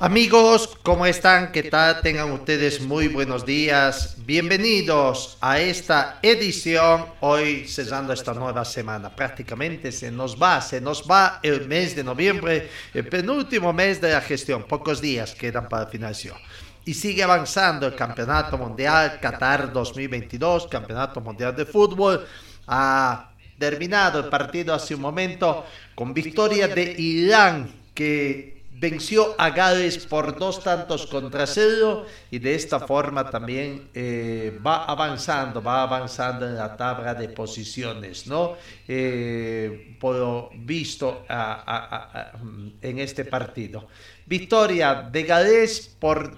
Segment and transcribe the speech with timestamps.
[0.00, 1.50] Amigos, ¿cómo están?
[1.50, 2.00] ¿Qué tal?
[2.02, 4.14] Tengan ustedes muy buenos días.
[4.24, 9.10] Bienvenidos a esta edición, hoy cerrando esta nueva semana.
[9.10, 14.12] Prácticamente se nos va, se nos va el mes de noviembre, el penúltimo mes de
[14.12, 14.68] la gestión.
[14.68, 16.36] Pocos días quedan para finalización.
[16.84, 22.24] Y sigue avanzando el Campeonato Mundial Qatar 2022, Campeonato Mundial de Fútbol.
[22.68, 30.06] Ha terminado el partido hace un momento con victoria de Irán que venció a Gales
[30.06, 36.46] por dos tantos contra cero y de esta forma también eh, va avanzando, va avanzando
[36.46, 38.56] en la tabla de posiciones, ¿no?
[38.86, 43.88] Eh, por lo visto en este partido.
[44.26, 46.36] Victoria de Gales por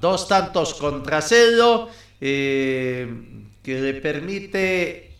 [0.00, 1.88] dos tantos contra cero
[2.20, 3.08] eh,
[3.62, 5.12] que le permite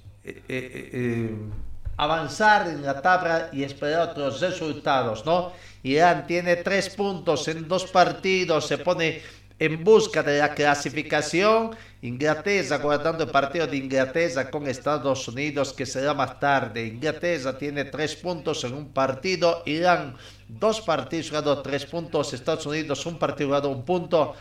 [1.97, 5.53] avanzar en la tabla y esperar otros resultados, ¿no?
[5.83, 9.23] Irán tiene tres puntos en dos partidos, se pone
[9.59, 11.75] en busca de la clasificación.
[12.03, 16.87] Inglaterra guardando el partido de Inglaterra con Estados Unidos que será más tarde.
[16.87, 19.63] Inglaterra tiene tres puntos en un partido.
[19.65, 20.17] Irán
[20.49, 22.35] dos partidos jugados tres puntos.
[22.35, 24.35] Estados Unidos un partido jugado un punto.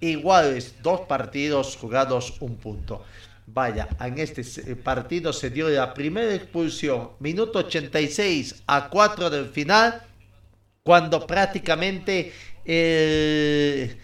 [0.00, 3.02] Iguales dos partidos jugados un punto.
[3.50, 10.02] Vaya, en este partido se dio la primera expulsión, minuto 86 a 4 del final,
[10.82, 12.32] cuando prácticamente
[12.66, 13.96] eh,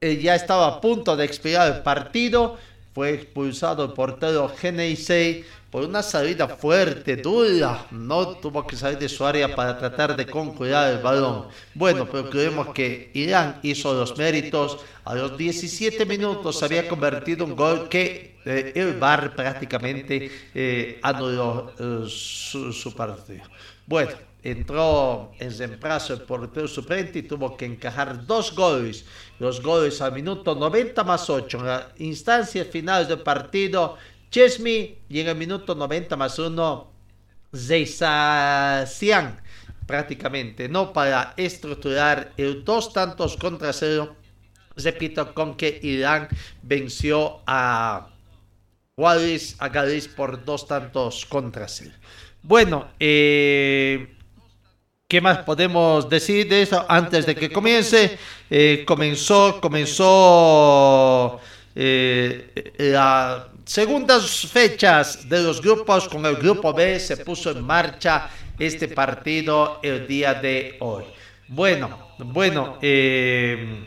[0.00, 2.56] eh, ya estaba a punto de expirar el partido.
[2.94, 7.86] Fue expulsado el portero Geneisei por una salida fuerte, dura.
[7.90, 11.48] No tuvo que salir de su área para tratar de concluir el balón.
[11.74, 14.78] Bueno, pero creemos que Irán hizo los méritos.
[15.04, 21.72] A los 17 minutos había convertido un gol que eh, el VAR prácticamente eh, anuló
[21.78, 23.44] eh, su, su partido.
[23.86, 29.04] Bueno, entró en reemplazo el portero suplente y tuvo que encajar dos goles.
[29.38, 31.58] Los goles al minuto 90 más 8.
[31.58, 33.96] En la instancia final del partido,
[34.30, 36.92] Chesmi y en el minuto 90 más 1,
[37.54, 39.40] Zeisacian.
[39.86, 40.92] Prácticamente, ¿no?
[40.92, 44.16] Para estructurar el dos tantos contra cero.
[44.76, 46.28] Repito, con que Irán
[46.62, 48.08] venció a
[48.96, 51.92] Juárez, a Gales por dos tantos contra cero.
[52.42, 54.16] Bueno, eh,
[55.12, 58.16] ¿Qué más podemos decir de eso antes de que comience?
[58.48, 61.38] Eh, comenzó, comenzó
[61.74, 66.98] eh, las segundas fechas de los grupos con el grupo B.
[66.98, 71.04] Se puso en marcha este partido el día de hoy.
[71.46, 73.84] Bueno, bueno, eh,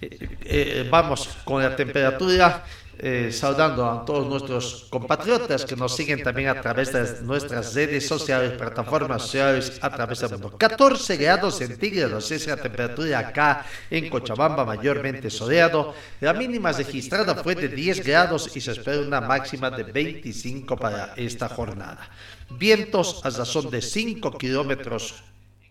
[0.00, 2.64] eh, vamos con la temperatura.
[2.98, 8.08] Eh, saludando a todos nuestros compatriotas que nos siguen también a través de nuestras redes
[8.08, 10.56] sociales, plataformas sociales, a través del mundo.
[10.56, 15.94] 14 grados centígrados es la temperatura acá en Cochabamba, mayormente soleado.
[16.20, 21.12] La mínima registrada fue de 10 grados y se espera una máxima de 25 para
[21.16, 22.08] esta jornada.
[22.48, 25.22] Vientos a razón de 5 kilómetros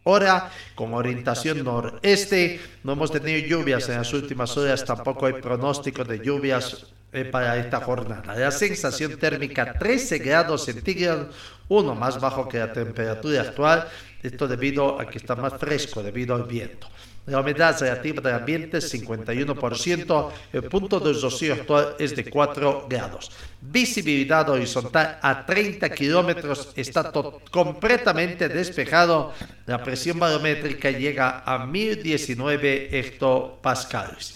[0.05, 2.59] hora con orientación noreste.
[2.83, 7.57] No hemos tenido lluvias en las últimas horas, tampoco hay pronóstico de lluvias eh, para
[7.57, 8.35] esta jornada.
[8.35, 11.35] La sensación térmica 13 grados centígrados,
[11.67, 13.87] uno más bajo que la temperatura actual,
[14.22, 16.87] esto debido a que está más fresco debido al viento.
[17.27, 22.85] La humedad relativa del ambiente es 51%, el punto de rocío actual es de 4
[22.87, 23.31] grados.
[23.61, 27.11] Visibilidad horizontal a 30 kilómetros, está
[27.49, 29.33] completamente despejado.
[29.66, 34.35] La presión barométrica llega a 1019 hectopascales.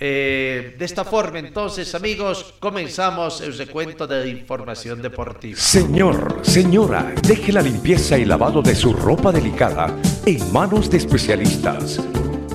[0.00, 5.58] Eh, de esta forma, entonces, amigos, comenzamos el recuento de la información deportiva.
[5.58, 9.92] Señor, señora, deje la limpieza y lavado de su ropa delicada
[10.24, 12.00] en manos de especialistas.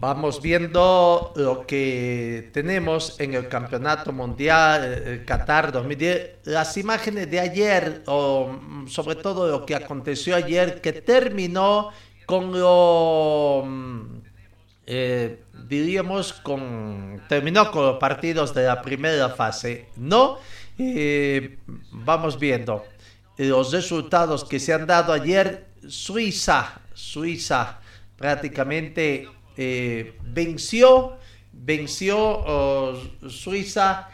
[0.00, 6.36] Vamos viendo lo que tenemos en el Campeonato Mundial eh, Qatar 2010.
[6.44, 11.90] Las imágenes de ayer, o mm, sobre todo lo que aconteció ayer, que terminó
[12.26, 14.20] con lo, mm,
[14.86, 20.38] eh, diríamos, con, terminó con los partidos de la primera fase, ¿no?
[20.78, 21.58] Eh,
[21.90, 22.84] vamos viendo
[23.36, 25.66] los resultados que se han dado ayer.
[25.88, 27.80] Suiza, Suiza
[28.16, 29.28] prácticamente
[29.58, 31.18] eh, venció,
[31.52, 32.94] venció oh,
[33.28, 34.08] Suiza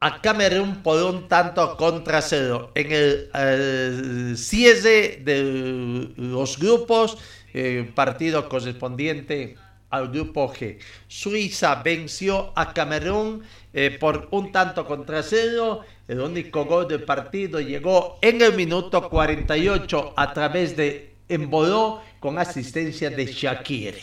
[0.00, 2.72] a Camerún por un tanto contra cero.
[2.74, 7.18] En el, cierre de los grupos,
[7.52, 9.56] eh, partido correspondiente
[9.90, 10.78] al grupo G.
[11.06, 13.42] Suiza venció a Camerún
[13.74, 15.82] eh, por un tanto contra cero.
[16.06, 22.38] El único gol del partido llegó en el minuto 48 a través de Emboló con
[22.38, 23.98] asistencia de Shakiri.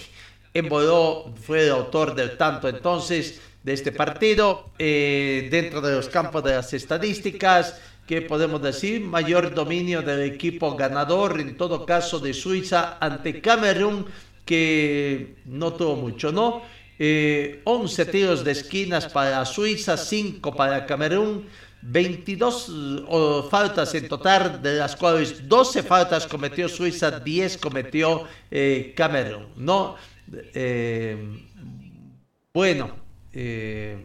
[0.53, 4.71] Emboló fue el autor del tanto entonces de este partido.
[4.79, 9.01] Eh, dentro de los campos de las estadísticas, que podemos decir?
[9.01, 14.05] Mayor dominio del equipo ganador, en todo caso de Suiza ante Camerún,
[14.45, 16.61] que no tuvo mucho, ¿no?
[16.97, 21.47] 11 eh, tiros de esquinas para Suiza, 5 para Camerún.
[21.87, 29.49] 22 faltas en total, de las cuales 12 faltas cometió Suiza, 10 cometió eh, Camerún.
[29.55, 29.95] No,
[30.31, 31.15] eh,
[32.51, 32.95] bueno,
[33.31, 34.01] eh,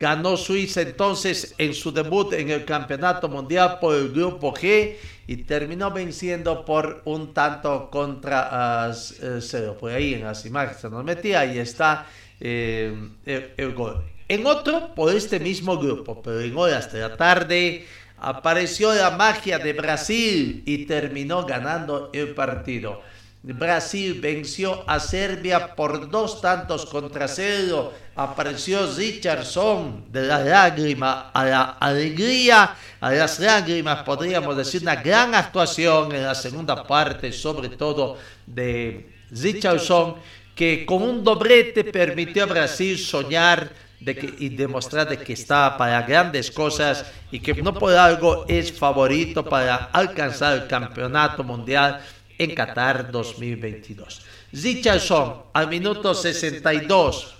[0.00, 4.96] ganó Suiza entonces en su debut en el Campeonato Mundial por el Grupo G
[5.26, 9.76] y terminó venciendo por un tanto contra cero.
[9.78, 12.06] Por ahí en las imágenes se nos metía, ahí está
[12.40, 14.13] el gol.
[14.28, 17.86] En otro, por este mismo grupo, pero en horas de la tarde,
[18.18, 23.02] apareció la magia de Brasil y terminó ganando el partido.
[23.42, 27.92] Brasil venció a Serbia por dos tantos contra cero.
[28.16, 35.34] Apareció Richardson de la lágrima a la alegría, a las lágrimas, podríamos decir, una gran
[35.34, 38.16] actuación en la segunda parte, sobre todo
[38.46, 40.14] de Richardson,
[40.54, 45.76] que con un doblete permitió a Brasil soñar de que, y demostrar de que está
[45.76, 52.00] para grandes cosas y que no por algo es favorito para alcanzar el campeonato mundial
[52.36, 54.22] en Qatar 2022.
[54.52, 57.34] Richardson al minuto 62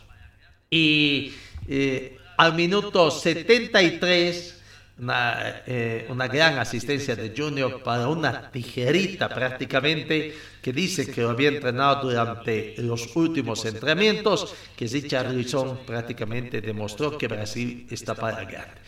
[0.71, 1.35] y
[1.69, 4.54] eh, al minuto 73
[4.99, 11.31] una, eh, una, gran asistencia de Junior para una tijerita prácticamente que dice que lo
[11.31, 18.79] había entrenado durante los últimos entrenamientos, que Richarlison prácticamente demostró que Brasil está para ganar.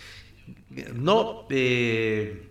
[0.94, 2.50] No, eh,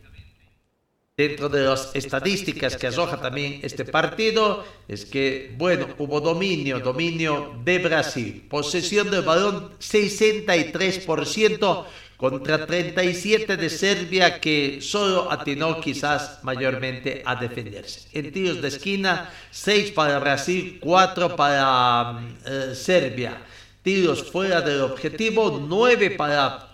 [1.17, 7.55] dentro de las estadísticas que arroja también este partido, es que, bueno, hubo dominio, dominio
[7.63, 11.85] de Brasil, posesión del balón 63%,
[12.17, 18.07] contra 37 de Serbia que solo atinó quizás mayormente a defenderse.
[18.13, 23.41] En tiros de esquina, 6 para Brasil, 4 para eh, Serbia.
[23.81, 26.69] Tiros fuera del objetivo, 9 para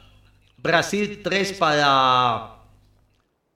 [0.58, 2.56] Brasil, 3 para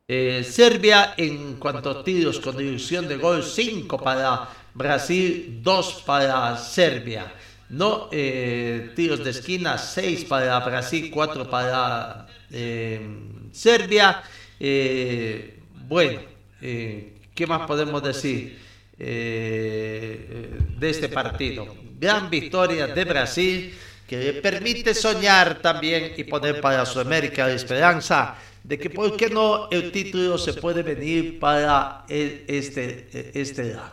[0.08, 1.14] eh, Serbia.
[1.18, 7.32] En cuanto a tiros con dirección de gol, 5 para Brasil, 2 para Serbia.
[7.76, 13.06] No, eh, tiros de esquina, 6 para Brasil, 4 para eh,
[13.52, 14.24] Serbia.
[14.58, 16.22] Eh, bueno,
[16.62, 18.58] ¿qué más podemos decir
[18.98, 21.68] de este partido?
[22.00, 23.78] Gran victoria de Brasil
[24.08, 29.30] que le permite soñar también y poner para Sudamérica la esperanza de que, ¿por qué
[29.30, 33.92] no el título se puede venir para este, este lado?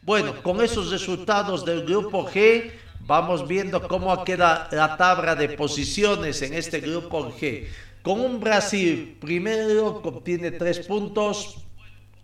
[0.00, 6.42] Bueno, con esos resultados del grupo G, Vamos viendo cómo queda la tabla de posiciones
[6.42, 7.66] en este grupo G.
[8.02, 11.56] Con un Brasil primero obtiene tres puntos.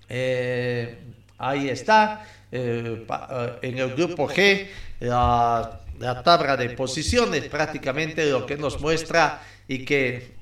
[0.09, 0.99] Eh,
[1.39, 2.27] ahí está.
[2.53, 4.67] Eh, eh, en el grupo G,
[5.01, 5.81] la,
[6.25, 10.35] tabla de posiciones prácticamente lo que nos muestra y que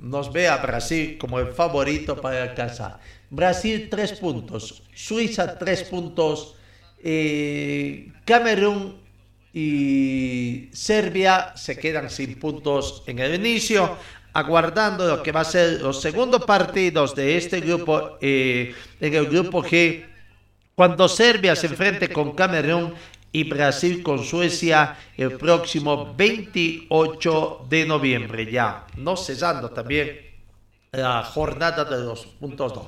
[0.00, 3.00] nos ve a Brasil como el favorito para alcanzar.
[3.30, 6.56] Brasil tres puntos, Suiza tres puntos,
[8.24, 9.00] Camerún
[9.52, 13.96] y Serbia se quedan sin puntos en el inicio,
[14.32, 19.26] aguardando lo que va a ser los segundos partidos de este grupo, eh, en el
[19.26, 20.06] grupo G,
[20.74, 22.94] cuando Serbia se enfrente con Camerún
[23.32, 30.20] y Brasil con Suecia el próximo 28 de noviembre, ya no cesando también
[30.92, 32.86] la jornada de los puntos 2.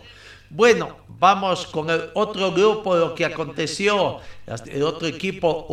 [0.54, 4.18] Bueno, vamos con el otro grupo, lo que aconteció,
[4.66, 5.66] el otro equipo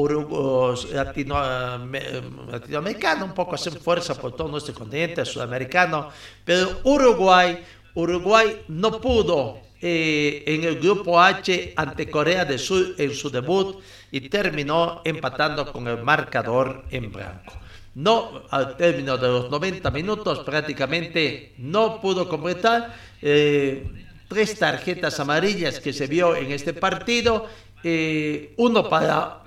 [0.93, 6.07] latinoamericano, un poco hacen fuerza por todo nuestro continente sudamericano,
[6.45, 7.61] pero Uruguay,
[7.93, 13.81] Uruguay no pudo eh, en el grupo H ante Corea del Sur en su debut
[14.11, 17.51] y terminó empatando con el marcador en blanco.
[17.95, 22.95] No, al término de los 90 minutos prácticamente no pudo completar.
[23.21, 27.47] Eh, tres tarjetas amarillas que se vio en este partido,
[27.83, 29.43] eh, uno para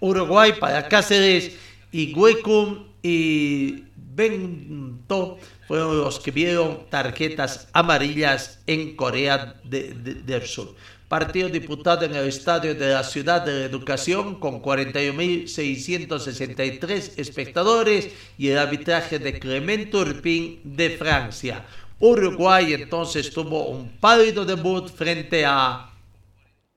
[0.00, 1.52] Uruguay, para Cáceres
[1.92, 5.38] y Huecum y Bento
[5.68, 10.74] fueron los que vieron tarjetas amarillas en Corea del Sur.
[11.06, 18.48] Partido diputado en el estadio de la Ciudad de la Educación con 41.663 espectadores y
[18.48, 21.64] el arbitraje de Clement Turpin de Francia.
[22.00, 25.90] Uruguay entonces tuvo un pálido debut frente a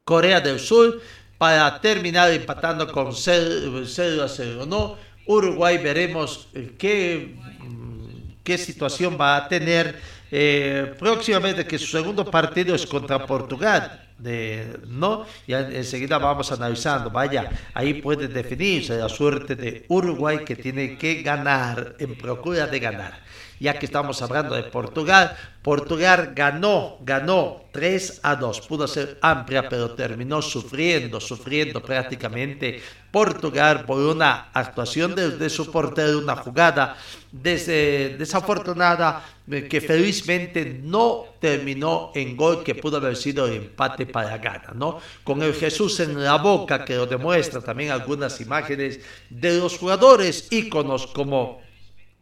[0.04, 1.02] Corea del Sur
[1.38, 4.66] para terminar empatando con 0 a 0.
[4.66, 4.98] ¿no?
[5.26, 9.98] Uruguay veremos eh, qué, mm, qué situación va a tener
[10.36, 14.03] eh, próximamente, que su segundo partido es contra Portugal.
[14.24, 15.26] De, ¿no?
[15.46, 21.22] Y enseguida vamos analizando, vaya, ahí puede definirse la suerte de Uruguay que tiene que
[21.22, 23.24] ganar, en procura de ganar
[23.60, 29.68] ya que estamos hablando de Portugal, Portugal ganó, ganó 3 a 2, pudo ser amplia,
[29.68, 36.96] pero terminó sufriendo, sufriendo prácticamente Portugal por una actuación de, su portero, una jugada
[37.32, 44.74] desafortunada eh, que felizmente no terminó en gol que pudo haber sido empate para Ghana,
[44.76, 45.00] ¿no?
[45.24, 49.00] Con el Jesús en la boca que lo demuestra también algunas imágenes
[49.32, 51.63] de los jugadores íconos como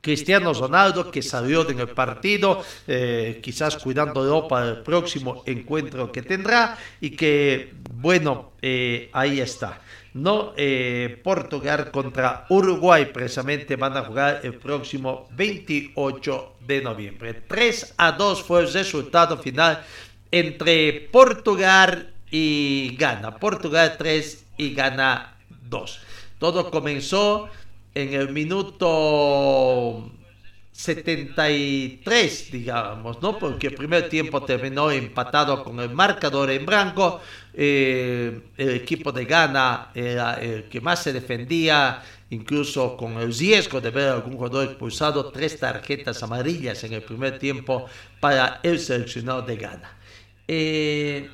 [0.01, 6.23] Cristiano Ronaldo que salió en el partido, eh, quizás cuidándolo para el próximo encuentro que
[6.23, 9.79] tendrá y que, bueno, eh, ahí está.
[10.13, 17.33] No, eh, Portugal contra Uruguay precisamente van a jugar el próximo 28 de noviembre.
[17.33, 19.83] 3 a 2 fue el resultado final
[20.31, 23.37] entre Portugal y Ghana.
[23.37, 25.37] Portugal 3 y Ghana
[25.69, 25.99] 2.
[26.39, 27.49] Todo comenzó
[27.93, 30.11] en el minuto
[30.71, 33.37] 73, digamos, ¿no?
[33.37, 37.21] Porque el primer tiempo terminó empatado con el marcador en blanco.
[37.53, 43.81] Eh, el equipo de Ghana era el que más se defendía, incluso con el riesgo
[43.81, 47.85] de ver a algún jugador expulsado, tres tarjetas amarillas en el primer tiempo
[48.19, 49.97] para el seleccionado de Ghana.
[50.47, 51.29] Eh,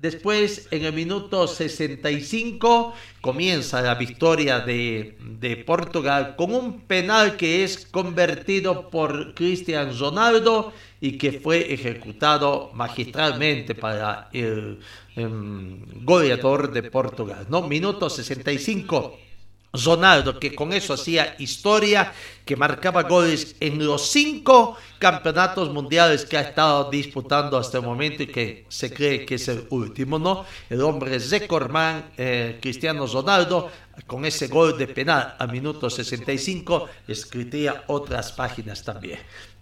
[0.00, 7.84] Después, en el minuto 65, comienza la victoria de, Portugal con un penal que es
[7.84, 14.78] convertido por Cristian Ronaldo y que fue ejecutado magistralmente para el,
[15.16, 17.46] el goleador de Portugal.
[17.50, 17.68] ¿no?
[17.68, 19.29] Minuto 65
[19.72, 22.12] Ronaldo, que con eso hacía historia,
[22.44, 28.24] que marcaba goles en los cinco campeonatos mundiales que ha estado disputando hasta el momento
[28.24, 30.44] y que se cree que es el último, ¿no?
[30.68, 33.70] El hombre Zekorman, eh, Cristiano Ronaldo,
[34.06, 39.20] con ese gol de penal a minuto 65, escribía otras páginas también.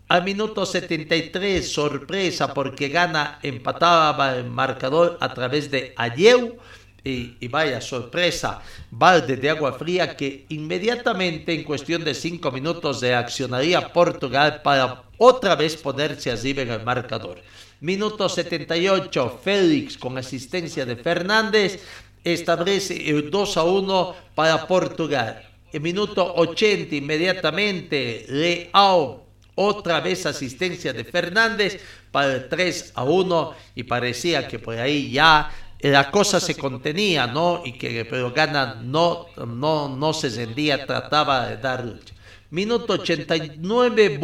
[0.09, 6.57] Al minuto 73, sorpresa porque gana, empataba el marcador a través de Ayeu
[7.05, 13.93] y, vaya sorpresa, balde de agua fría que inmediatamente en cuestión de cinco minutos reaccionaría
[13.93, 17.40] Portugal para otra vez ponerse arriba en el marcador.
[17.81, 21.81] Minuto 78, Félix con asistencia de Fernández
[22.25, 25.45] establece el 2 a 1 para Portugal.
[25.73, 33.55] En minuto 80 inmediatamente Leao otra vez asistencia de Fernández para el 3 a 1
[33.75, 37.62] y parecía que por ahí ya la cosa se contenía, ¿no?
[37.64, 42.14] Y que pero Gana no, no, no se sentía, trataba de dar lucha.
[42.50, 44.18] Minuto 89,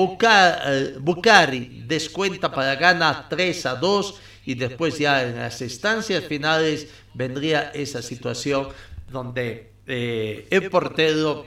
[0.99, 7.71] Bucari descuenta para Gana 3 a 2 y después ya en las instancias finales vendría
[7.75, 8.69] esa situación
[9.11, 11.47] donde eh, el portero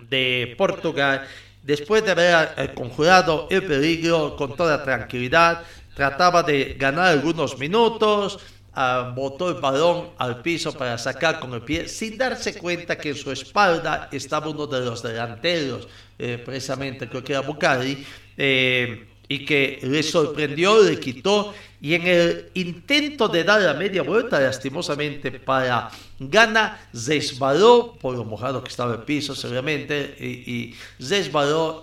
[0.00, 1.26] de Portugal,
[1.62, 5.62] después de haber eh, conjurado el peligro con toda tranquilidad,
[5.94, 8.38] trataba de ganar algunos minutos,
[8.74, 13.10] ah, botó el balón al piso para sacar con el pie sin darse cuenta que
[13.10, 15.88] en su espalda estaba uno de los delanteros,
[16.18, 18.04] eh, precisamente creo que era Bucari,
[18.36, 24.02] eh, y que le sorprendió, le quitó y en el intento de dar la media
[24.02, 30.74] vuelta, lastimosamente para Gana, resbaló por lo mojado que estaba el piso, seguramente, y, y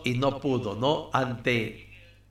[0.05, 1.09] y no pudo, ¿no?
[1.11, 1.88] Ante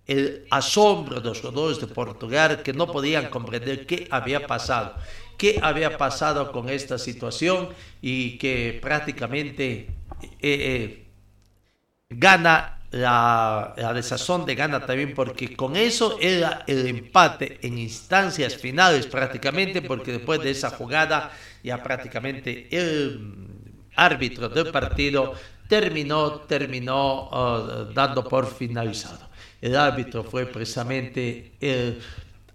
[0.08, 4.94] el asombro de los jugadores de Portugal que no podían comprender qué había pasado,
[5.36, 7.68] qué había pasado con esta situación
[8.00, 9.90] y que prácticamente
[10.22, 11.06] eh, eh,
[12.08, 19.06] gana la, desazón de gana también porque con eso era el empate en instancias finales
[19.06, 21.30] prácticamente porque después de esa jugada
[21.62, 25.34] ya prácticamente el árbitro del partido
[25.68, 29.27] terminó terminó uh, dando por finalizado
[29.60, 31.98] el árbitro fue precisamente el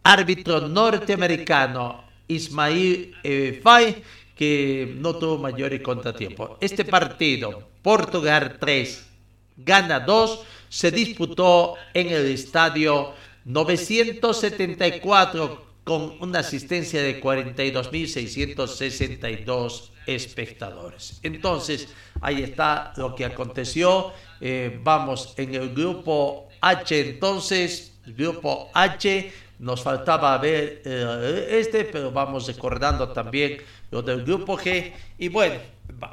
[0.03, 4.03] árbitro norteamericano Ismail eh, Fay
[4.35, 9.13] que no tuvo mayor contratiempo este partido Portugal 3
[9.57, 13.13] gana 2, se disputó en el estadio
[13.45, 21.19] 974 con una asistencia de 42.662 espectadores.
[21.23, 21.89] Entonces,
[22.21, 24.13] ahí está lo que aconteció.
[24.39, 32.11] Eh, vamos en el grupo H, entonces, grupo H, nos faltaba ver eh, este, pero
[32.11, 33.57] vamos recordando también
[33.91, 34.93] lo del grupo G.
[35.17, 35.55] Y bueno,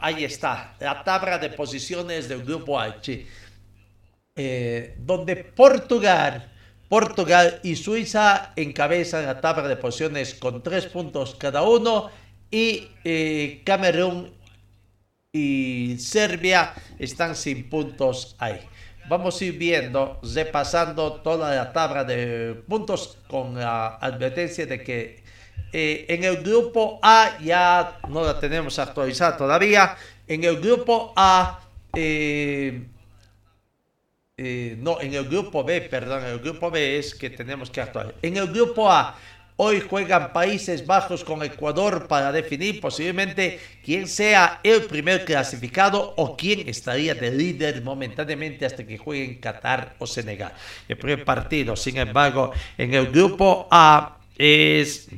[0.00, 3.26] ahí está, la tabla de posiciones del grupo H,
[4.36, 6.52] eh, donde Portugal,
[6.88, 12.10] Portugal y Suiza encabezan la tabla de posiciones con tres puntos cada uno
[12.50, 14.32] y eh, Camerún
[15.32, 18.60] y Serbia están sin puntos ahí.
[19.10, 25.24] Vamos a ir viendo, repasando toda la tabla de puntos con la advertencia de que
[25.72, 29.96] eh, en el grupo A ya no la tenemos actualizada todavía.
[30.28, 31.58] En el grupo A,
[31.92, 32.86] eh,
[34.36, 37.80] eh, no, en el grupo B, perdón, en el grupo B es que tenemos que
[37.80, 38.14] actualizar.
[38.22, 39.18] En el grupo A,
[39.62, 46.34] hoy juegan Países Bajos con Ecuador para definir posiblemente quién sea el primer clasificado o
[46.34, 50.54] quién estaría de líder momentáneamente hasta que jueguen Qatar o Senegal.
[50.88, 55.10] El primer partido, sin embargo, en el grupo A es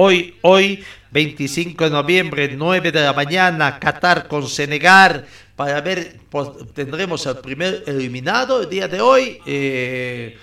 [0.00, 6.50] Hoy, hoy, 25 de noviembre, 9 de la mañana, Qatar con Senegal, para ver, pues,
[6.72, 9.40] tendremos el primer eliminado el día de hoy.
[9.44, 10.38] Eh,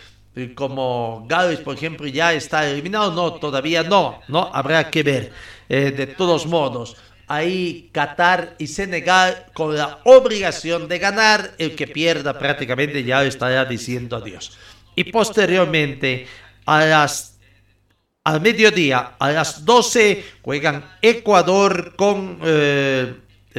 [0.55, 5.31] como Gales, por ejemplo, ya está eliminado, no, todavía no, no, habrá que ver.
[5.69, 11.87] Eh, de todos modos, ahí Qatar y Senegal con la obligación de ganar, el que
[11.87, 14.57] pierda prácticamente ya estará diciendo adiós.
[14.95, 16.27] Y posteriormente,
[16.65, 17.35] a las
[18.25, 23.13] al mediodía, a las 12, juegan Ecuador con eh,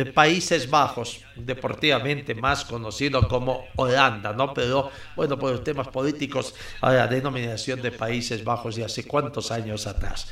[0.05, 4.53] Países Bajos, deportivamente más conocido como Holanda, ¿no?
[4.53, 9.87] Pero bueno, por los temas políticos, la denominación de Países Bajos de hace cuántos años
[9.87, 10.29] atrás.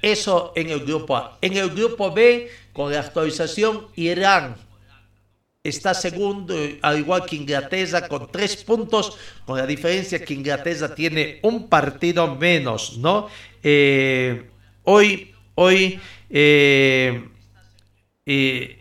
[0.00, 1.38] Eso en el grupo A.
[1.40, 4.54] En el grupo B, con la actualización, Irán
[5.64, 11.40] está segundo, al igual que Inglaterra, con tres puntos, con la diferencia que Inglaterra tiene
[11.42, 13.28] un partido menos, ¿no?
[13.62, 14.48] Eh,
[14.84, 16.00] hoy, hoy,
[16.30, 17.28] eh,
[18.24, 18.77] eh,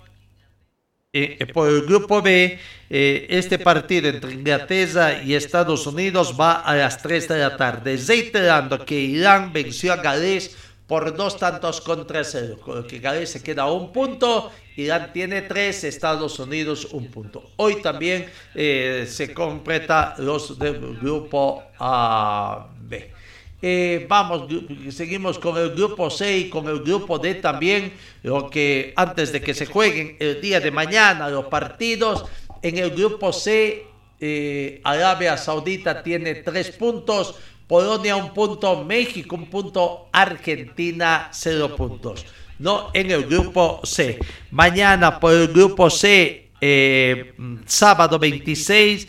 [1.53, 7.27] por el grupo B, este partido entre Inglaterra y Estados Unidos va a las 3
[7.27, 10.55] de la tarde, reiterando que Irán venció a Gales
[10.87, 16.39] por dos tantos contra cero, que Gales se queda un punto, Irán tiene tres, Estados
[16.39, 17.51] Unidos un punto.
[17.57, 23.16] Hoy también se completa los del grupo A, B.
[23.59, 24.47] Eh, vamos,
[24.91, 27.91] seguimos con el grupo C y con el grupo D también,
[28.21, 32.25] lo que antes de que se jueguen el día de mañana los partidos,
[32.61, 33.85] en el grupo C,
[34.19, 37.35] eh, Arabia Saudita tiene tres puntos,
[37.67, 42.25] Polonia un punto, México un punto, Argentina cero puntos.
[42.59, 44.19] No en el grupo C.
[44.51, 47.33] Mañana por el grupo C, eh,
[47.65, 49.07] sábado 26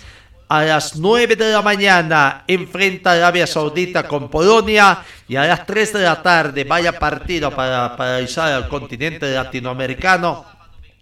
[0.48, 5.92] a las 9 de la mañana enfrenta Arabia Saudita con Polonia y a las 3
[5.92, 10.46] de la tarde vaya partido para paralizar al continente latinoamericano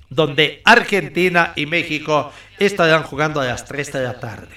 [0.09, 4.57] donde Argentina y México estarán jugando a las 3 de la tarde.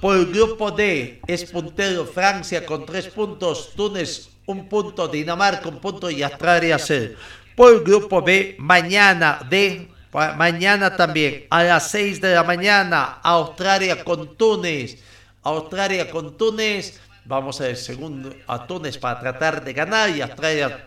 [0.00, 5.80] Por el grupo D es puntero Francia con 3 puntos, Túnez un punto, Dinamarca un
[5.80, 7.14] punto y Australia 0.
[7.56, 14.02] Por el grupo B mañana de Mañana también, a las 6 de la mañana, Australia
[14.04, 14.98] con Túnez.
[15.42, 20.34] Australia con Túnez Vamos a ver, segundo a Túnez para tratar de ganar y a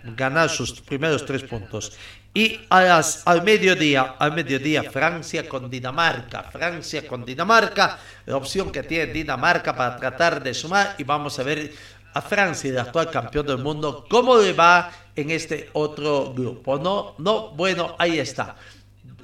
[0.04, 1.94] ganar sus primeros tres puntos.
[2.34, 6.44] Y a las, al mediodía, al mediodía, Francia con Dinamarca.
[6.44, 10.96] Francia con Dinamarca, la opción que tiene Dinamarca para tratar de sumar.
[10.98, 11.72] Y vamos a ver
[12.14, 16.78] a Francia, el actual campeón del mundo, cómo le va en este otro grupo.
[16.78, 18.56] No, no, bueno, ahí está.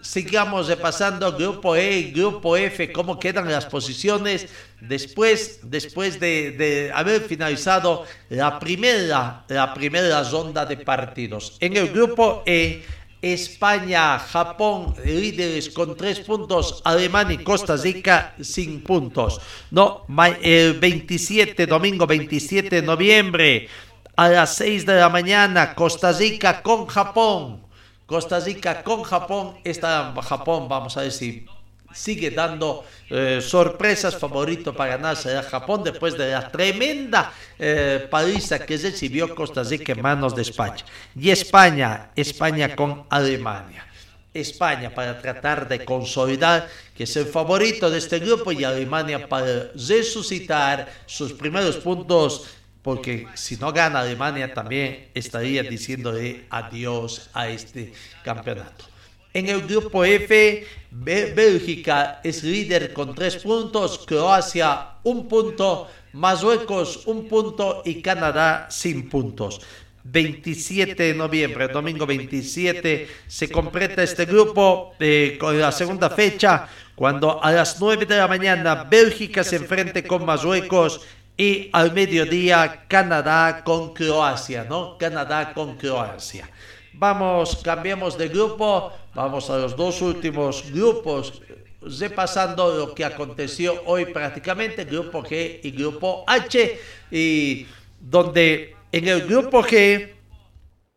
[0.01, 4.47] Sigamos repasando grupo E grupo F, cómo quedan las posiciones
[4.81, 11.57] después, después de, de, haber finalizado la primera, la primera ronda de partidos.
[11.59, 12.83] En el grupo E,
[13.21, 19.41] España, Japón, líderes con tres puntos, Alemania y Costa Rica sin puntos.
[19.71, 20.05] No,
[20.41, 23.67] el 27, domingo 27 de noviembre,
[24.15, 27.68] a las 6 de la mañana, Costa Rica con Japón.
[28.09, 29.59] Costa Rica con Japón.
[29.63, 31.45] Está Japón, vamos a si
[31.93, 38.65] sigue dando eh, sorpresas, favorito para ganarse a Japón después de la tremenda eh, paliza
[38.65, 40.83] que recibió Costa Rica en manos de España.
[41.15, 43.85] Y España, España con Alemania.
[44.33, 49.71] España para tratar de consolidar que es el favorito de este grupo y Alemania para
[49.73, 52.45] resucitar sus primeros puntos
[52.89, 58.85] porque si no gana Alemania también estaría diciéndole adiós a este campeonato.
[59.31, 67.27] En el grupo F, Bélgica es líder con tres puntos, Croacia un punto, Marruecos un
[67.27, 69.61] punto y Canadá sin puntos.
[70.03, 77.41] 27 de noviembre, domingo 27, se completa este grupo eh, con la segunda fecha, cuando
[77.43, 81.01] a las 9 de la mañana Bélgica se enfrente con Marruecos
[81.39, 84.97] y al mediodía Canadá con Croacia, ¿no?
[84.97, 86.49] Canadá con Croacia.
[86.91, 91.41] Vamos, cambiamos de grupo, vamos a los dos últimos grupos,
[91.81, 96.77] repasando lo que aconteció hoy prácticamente, grupo G y grupo H,
[97.09, 97.65] y
[98.01, 100.09] donde en el grupo G,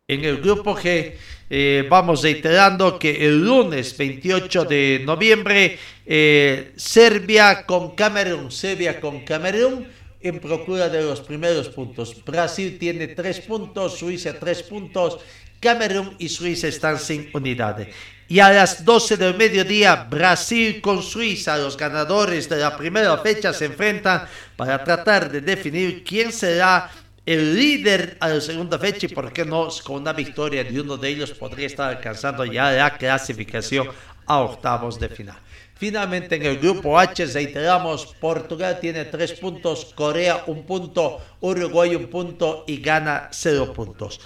[0.09, 1.13] en el grupo G,
[1.49, 9.21] eh, vamos reiterando que el lunes 28 de noviembre, eh, Serbia con Camerún, Serbia con
[9.21, 9.87] Camerún,
[10.23, 12.23] en procura de los primeros puntos.
[12.23, 15.19] Brasil tiene tres puntos, Suiza tres puntos,
[15.59, 17.93] Camerún y Suiza están sin unidades.
[18.27, 23.53] Y a las 12 del mediodía, Brasil con Suiza, los ganadores de la primera fecha,
[23.53, 26.89] se enfrentan para tratar de definir quién será
[27.25, 30.97] el líder a la segunda fecha y por qué no con una victoria de uno
[30.97, 33.87] de ellos podría estar alcanzando ya la clasificación
[34.25, 35.37] a octavos de final.
[35.83, 42.07] Finalmente en el grupo H reiteramos, Portugal tiene tres puntos, Corea un punto, Uruguay un
[42.07, 44.21] punto y Ghana cero puntos.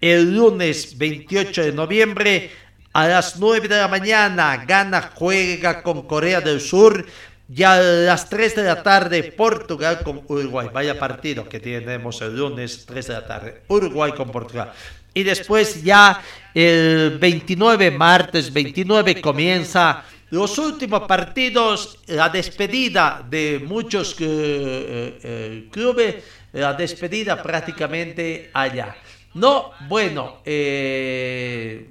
[0.00, 2.50] El lunes 28 de noviembre
[2.92, 7.04] a las 9 de la mañana Ghana juega con Corea del Sur
[7.52, 10.68] y a las 3 de la tarde Portugal con Uruguay.
[10.72, 13.62] Vaya partido que tenemos el lunes 3 de la tarde.
[13.66, 14.70] Uruguay con Portugal.
[15.12, 16.22] Y después ya
[16.54, 25.68] el 29, martes 29 comienza los últimos partidos, la despedida de muchos eh, eh, eh,
[25.70, 26.16] clubes,
[26.52, 28.96] la despedida prácticamente allá.
[29.34, 31.86] No, bueno, esos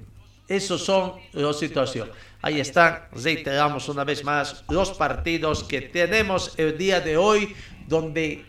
[0.84, 2.14] son las situaciones.
[2.42, 7.54] Ahí están, reiteramos una vez más los partidos que tenemos el día de hoy,
[7.86, 8.44] donde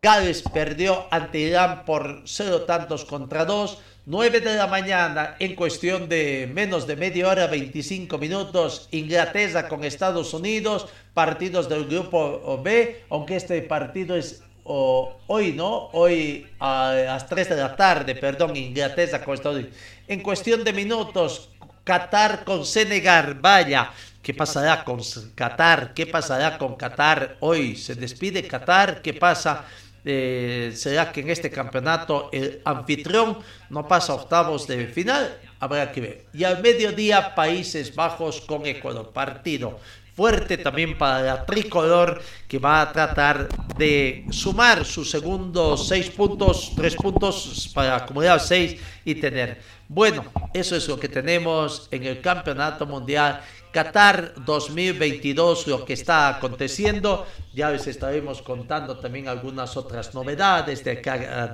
[0.00, 3.78] Gales perdió ante Irán por cero tantos contra dos.
[4.06, 9.84] 9 de la mañana, en cuestión de menos de media hora, 25 minutos, Inglaterra con
[9.84, 15.88] Estados Unidos, partidos del grupo B, aunque este partido es hoy, ¿no?
[15.92, 19.76] Hoy a las 3 de la tarde, perdón, Inglaterra con Estados Unidos.
[20.06, 21.50] En cuestión de minutos,
[21.82, 23.90] Qatar con Senegal, vaya.
[24.22, 25.00] ¿Qué pasará con
[25.34, 25.92] Qatar?
[25.92, 27.76] ¿Qué pasará con Qatar hoy?
[27.76, 29.02] ¿Se despide Qatar?
[29.02, 29.64] ¿Qué pasa?
[30.04, 33.38] Eh, será que en este campeonato el anfitrión
[33.70, 36.24] no pasa octavos de final, habrá que ver.
[36.32, 39.78] Y al mediodía Países Bajos con Ecuador, partido
[40.18, 46.72] fuerte también para la tricolor que va a tratar de sumar sus segundos seis puntos,
[46.74, 49.62] tres puntos para acumular seis y tener.
[49.86, 53.40] Bueno, eso es lo que tenemos en el campeonato mundial
[53.78, 57.24] Qatar 2022, lo que está aconteciendo.
[57.54, 60.96] Ya les estaremos contando también algunas otras novedades de,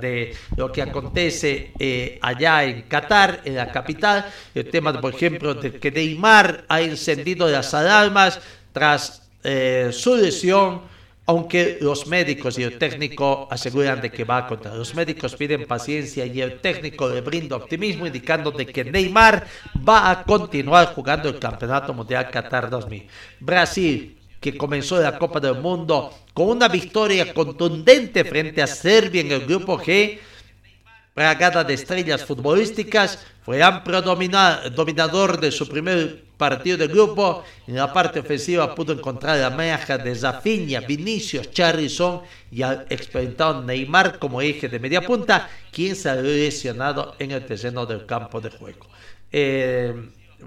[0.01, 4.25] de lo que acontece eh, allá en Qatar, en la capital.
[4.55, 8.39] El tema, por ejemplo, de que Neymar ha encendido las alarmas
[8.73, 10.81] tras eh, su lesión
[11.27, 14.75] aunque los médicos y el técnico aseguran de que va a contar.
[14.75, 19.47] Los médicos piden paciencia y el técnico le brinda optimismo indicando de que Neymar
[19.87, 23.07] va a continuar jugando el Campeonato Mundial Qatar 2000.
[23.39, 29.31] Brasil que comenzó la Copa del Mundo con una victoria contundente frente a Serbia en
[29.31, 30.19] el grupo G,
[31.15, 37.43] plagada de estrellas futbolísticas, fue amplio dominador de su primer partido de grupo.
[37.67, 43.61] En la parte ofensiva pudo encontrar la magia de Zafiña, Vinicius, Charlison y al experimentado
[43.61, 48.41] Neymar como eje de media punta, quien se ha lesionado en el terreno del campo
[48.41, 48.87] de juego.
[49.31, 49.93] Eh,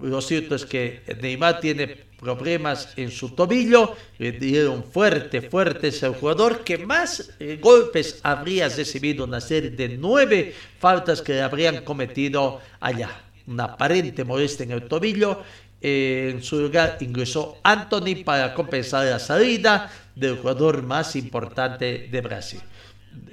[0.02, 6.02] lo cierto es que Neymar tiene problemas en su tobillo, le dieron fuerte, fuerte es
[6.02, 11.84] el jugador que más eh, golpes habría recibido, una serie de nueve faltas que habrían
[11.84, 13.11] cometido allá.
[13.46, 15.42] Una aparente molestia en el tobillo.
[15.80, 22.20] Eh, en su lugar ingresó Anthony para compensar la salida del jugador más importante de
[22.20, 22.61] Brasil.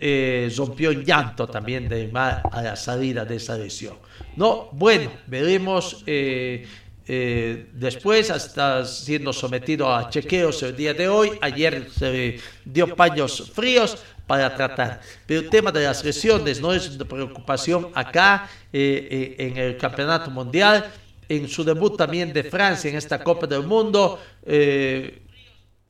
[0.08, 3.98] Eh, rompió en llanto también de a la salida de esa lesión.
[4.36, 6.68] No, bueno, veremos eh,
[7.08, 11.32] eh, después, hasta siendo sometido a chequeos el día de hoy.
[11.42, 15.02] Ayer se dio paños fríos para tratar.
[15.26, 20.30] Pero el tema de las lesiones no es de preocupación acá eh, en el Campeonato
[20.30, 20.86] Mundial.
[21.28, 24.20] En su debut también de Francia en esta Copa del Mundo,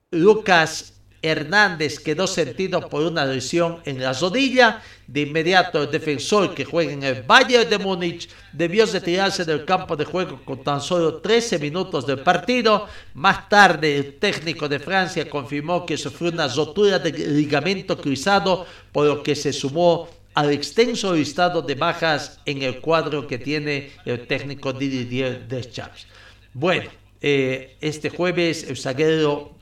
[0.09, 0.94] Lucas
[1.25, 4.81] Hernández quedó sentido por una lesión en la rodilla.
[5.07, 9.95] De inmediato el defensor que juega en el Bayern de Múnich debió retirarse del campo
[9.95, 12.87] de juego con tan solo 13 minutos del partido.
[13.13, 19.05] Más tarde el técnico de Francia confirmó que sufrió una rotura de ligamento cruzado por
[19.05, 24.27] lo que se sumó al extenso listado de bajas en el cuadro que tiene el
[24.27, 26.07] técnico Didier Deschamps.
[26.53, 26.89] Bueno,
[27.21, 29.54] eh, este jueves el zaguero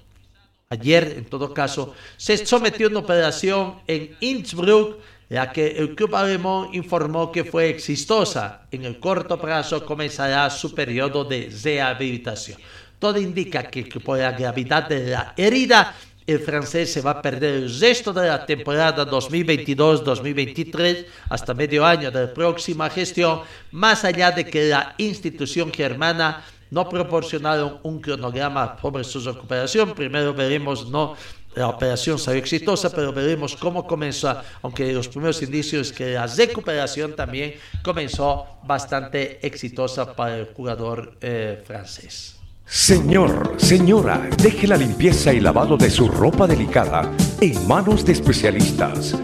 [0.74, 4.98] ayer en todo caso, se sometió a una operación en Innsbruck,
[5.30, 8.68] ya que el club alemán informó que fue exitosa.
[8.72, 12.60] En el corto plazo comenzará su periodo de rehabilitación.
[13.00, 17.56] Todo indica que por la gravedad de la herida, el francés se va a perder
[17.56, 24.32] el resto de la temporada 2022-2023 hasta medio año de la próxima gestión, más allá
[24.32, 29.94] de que la institución germana no proporcionaron un cronograma sobre su recuperación.
[29.94, 31.16] Primero veremos, no,
[31.54, 37.16] la operación salió exitosa, pero veremos cómo comenzó, aunque los primeros indicios que la recuperación
[37.16, 42.38] también comenzó bastante exitosa para el jugador eh, francés.
[42.66, 49.16] Señor, señora, deje la limpieza y lavado de su ropa delicada en manos de especialistas.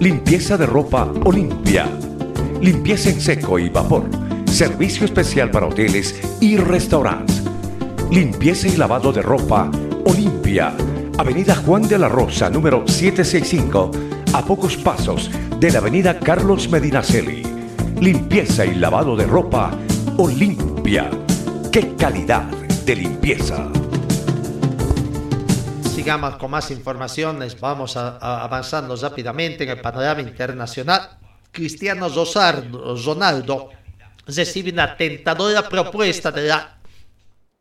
[0.00, 1.86] Limpieza de ropa Olimpia.
[2.60, 7.42] Limpieza en seco y vapor Servicio especial para hoteles y restaurantes.
[8.10, 9.70] Limpieza y lavado de ropa
[10.04, 10.74] Olimpia.
[11.16, 13.90] Avenida Juan de la Rosa, número 765,
[14.34, 17.42] a pocos pasos de la Avenida Carlos Medinaceli.
[18.00, 19.70] Limpieza y lavado de ropa
[20.18, 21.08] Olimpia.
[21.70, 22.42] ¡Qué calidad
[22.84, 23.68] de limpieza!
[25.94, 31.18] Sigamos con más informaciones, vamos avanzando rápidamente en el panorama internacional.
[31.52, 33.70] Cristiano Ronaldo
[34.26, 36.78] recibe una tentadora propuesta de la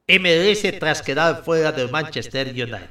[0.07, 2.89] MLS tras quedar fuera del Manchester United.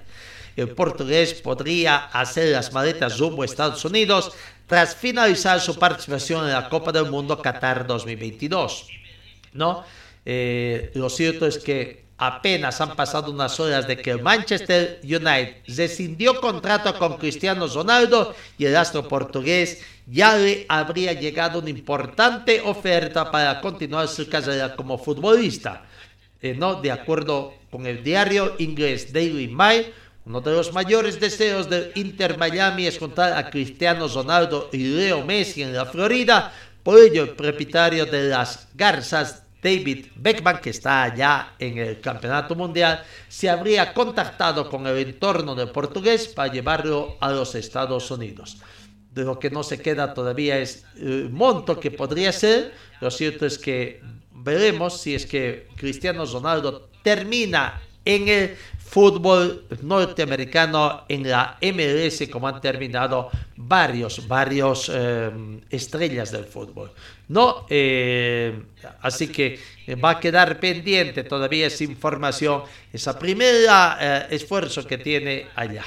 [0.57, 4.33] El portugués podría hacer las maletas rumbo a Estados Unidos
[4.67, 8.89] tras finalizar su participación en la Copa del Mundo Qatar 2022.
[9.53, 9.85] ¿No?
[10.25, 16.41] Eh, lo cierto es que apenas han pasado unas horas de que Manchester United rescindió
[16.41, 23.31] contrato con Cristiano Ronaldo y el astro portugués ya le habría llegado una importante oferta
[23.31, 25.85] para continuar su carrera como futbolista.
[26.43, 29.87] Eh, no, de acuerdo con el diario inglés Daily Mail,
[30.27, 35.25] uno de los mayores deseos del Inter Miami es contar a Cristiano Ronaldo y Leo
[35.25, 36.53] Messi en la Florida.
[36.83, 42.55] Por ello, el propietario de las Garzas David Beckman, que está allá en el Campeonato
[42.55, 48.59] Mundial, se habría contactado con el entorno del portugués para llevarlo a los Estados Unidos.
[49.12, 52.73] De lo que no se queda todavía es el monto que podría ser.
[53.01, 58.57] Lo cierto es que veremos si es que Cristiano Ronaldo termina en el
[58.88, 65.31] fútbol norteamericano en la MLS como han terminado varios, varios eh,
[65.68, 66.90] estrellas del fútbol.
[67.29, 68.59] No, eh,
[69.03, 69.61] así que
[70.03, 75.85] va a quedar pendiente todavía esa información, esa primera eh, esfuerzo que tiene allá.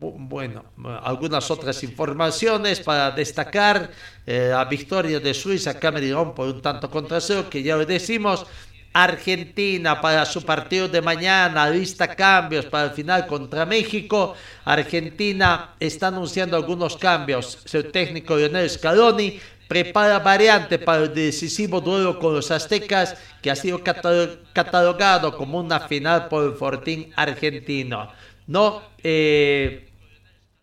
[0.00, 0.64] bueno,
[1.04, 3.88] algunas otras informaciones para destacar
[4.26, 8.46] la victoria de Suiza Camerún por un tanto contra cero, que ya lo decimos,
[8.92, 14.34] Argentina para su partido de mañana, lista cambios para el final contra México.
[14.64, 17.58] Argentina está anunciando algunos cambios.
[17.64, 23.56] Su técnico Lionel Scaloni prepara variante para el decisivo duelo con los aztecas, que ha
[23.56, 28.12] sido catalogado como una final por el Fortín argentino.
[28.46, 29.88] No, eh,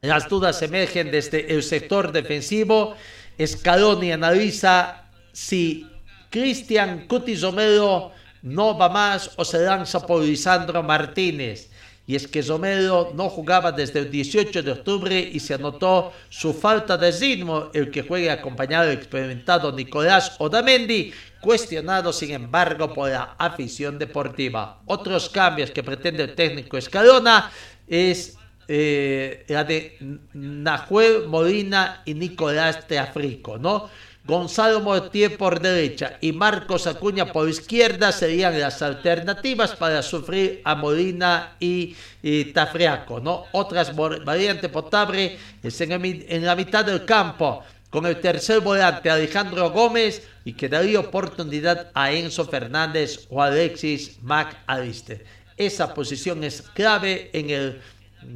[0.02, 2.96] las dudas emergen desde el sector defensivo.
[3.44, 5.88] Scaloni analiza si
[6.30, 7.42] Cristian Cutis
[8.42, 11.70] no va más o se lanza por Lisandro Martínez.
[12.08, 16.56] Y es que Romero no jugaba desde el 18 de octubre y se anotó su
[16.56, 23.12] falta de ritmo, el que juegue acompañado del experimentado Nicolás Odamendi, cuestionado sin embargo por
[23.12, 24.82] la afición deportiva.
[24.88, 27.52] Otros cambios que pretende el técnico Escalona
[27.88, 29.98] es eh, la de
[30.34, 33.90] Nahuel Molina y Nicolás Teafrico, ¿no?
[34.30, 40.76] Gonzalo Mortier por derecha y Marcos Acuña por izquierda serían las alternativas para sufrir a
[40.76, 41.96] Molina y,
[42.54, 43.46] Tafriaco, ¿no?
[43.54, 50.22] Otras variantes potables es en, la mitad del campo con el tercer volante Alejandro Gómez
[50.46, 55.26] y que daría oportunidad a Enzo Fernández o Alexis McAllister.
[55.58, 57.82] Esa posición es clave en,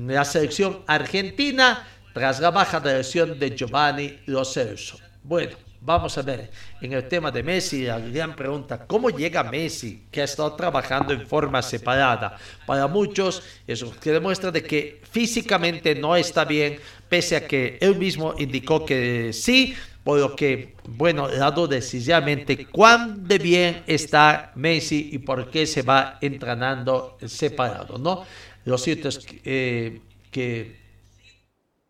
[0.08, 4.98] la selección argentina tras la baja de lesión de Giovanni Lo Celso.
[5.24, 10.08] Bueno, Vamos a ver, en el tema de Messi, la gran pregunta, ¿cómo llega Messi,
[10.10, 12.38] que ha estado trabajando en forma separada?
[12.66, 17.98] Para muchos, eso que demuestra de que físicamente no está bien, pese a que él
[17.98, 25.10] mismo indicó que sí, por lo que, bueno, dado decisivamente cuán de bien está Messi
[25.12, 28.24] y por qué se va entrenando separado, ¿no?
[28.64, 30.78] Lo cierto es que, eh, que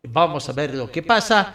[0.02, 1.54] vamos a ver lo que pasa.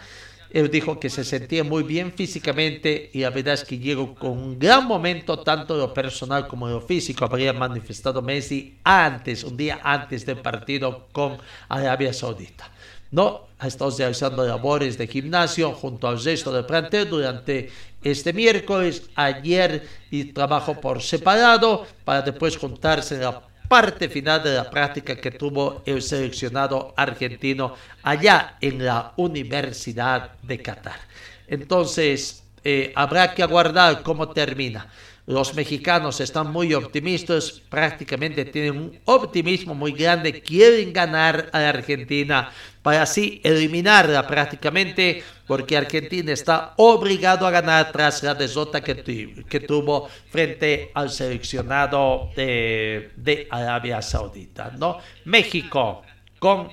[0.52, 4.32] Él dijo que se sentía muy bien físicamente y la verdad es que llegó con
[4.32, 7.24] un gran momento, tanto lo personal como lo físico.
[7.24, 12.70] Habría manifestado Messi antes, un día antes del partido con Arabia Saudita.
[13.12, 17.70] No, ha estado realizando labores de gimnasio junto al resto del plantel durante
[18.02, 24.56] este miércoles, ayer y trabajo por separado para después juntarse en la parte final de
[24.56, 30.98] la práctica que tuvo el seleccionado argentino allá en la Universidad de Qatar.
[31.46, 34.88] Entonces, eh, habrá que aguardar cómo termina.
[35.30, 42.50] Los mexicanos están muy optimistas, prácticamente tienen un optimismo muy grande, quieren ganar a Argentina
[42.82, 49.60] para así eliminarla prácticamente, porque Argentina está obligado a ganar tras la desota que, que
[49.60, 54.72] tuvo frente al seleccionado de, de Arabia Saudita.
[54.76, 54.98] ¿no?
[55.26, 56.02] México
[56.40, 56.70] con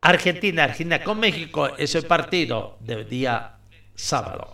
[0.00, 3.56] Argentina, Argentina con México es el partido del día
[3.96, 4.53] sábado.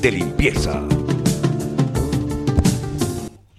[0.00, 0.82] De limpieza.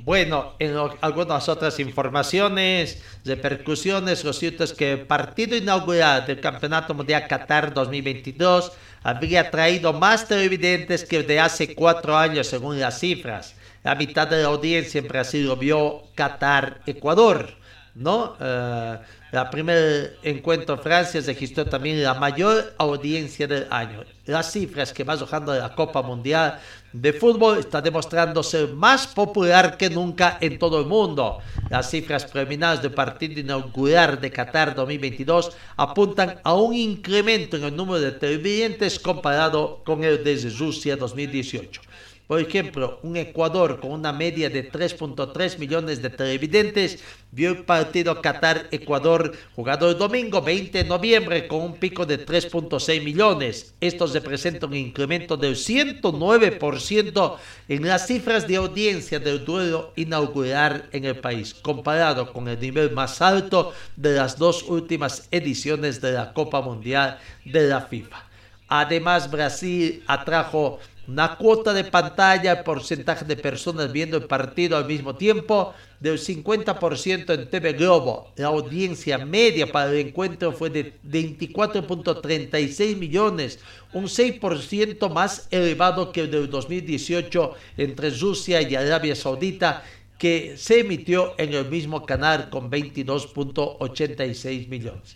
[0.07, 6.93] Bueno, en algunas otras informaciones, repercusiones, lo cierto es que el partido inaugural del Campeonato
[6.93, 8.71] Mundial Qatar 2022
[9.03, 13.55] habría traído más televidentes que de hace cuatro años, según las cifras.
[13.83, 17.55] La mitad de la audiencia en Brasil lo vio Qatar-Ecuador,
[17.93, 18.37] ¿no?
[18.39, 18.97] Uh,
[19.31, 24.03] el primer encuentro en Francia registró también la mayor audiencia del año.
[24.25, 26.59] Las cifras que va arrojando de la Copa Mundial
[26.93, 31.39] de Fútbol está demostrando ser más popular que nunca en todo el mundo.
[31.69, 37.75] Las cifras preliminares del partido inaugural de Qatar 2022 apuntan a un incremento en el
[37.75, 41.81] número de televidentes comparado con el de Rusia 2018.
[42.27, 46.99] Por ejemplo, un Ecuador con una media de 3.3 millones de televidentes
[47.31, 53.01] vio el partido Qatar-Ecuador jugado el domingo 20 de noviembre con un pico de 3.6
[53.01, 53.75] millones.
[53.79, 57.37] Esto representa un incremento del 109%
[57.69, 62.91] en las cifras de audiencia del duelo inaugural en el país, comparado con el nivel
[62.91, 68.27] más alto de las dos últimas ediciones de la Copa Mundial de la FIFA.
[68.67, 75.15] Además, Brasil atrajo una cuota de pantalla, porcentaje de personas viendo el partido al mismo
[75.15, 78.33] tiempo del 50% en TV Globo.
[78.35, 83.59] La audiencia media para el encuentro fue de 24.36 millones,
[83.93, 89.85] un 6% más elevado que el del 2018 entre Rusia y Arabia Saudita,
[90.17, 95.15] que se emitió en el mismo canal con 22.86 millones.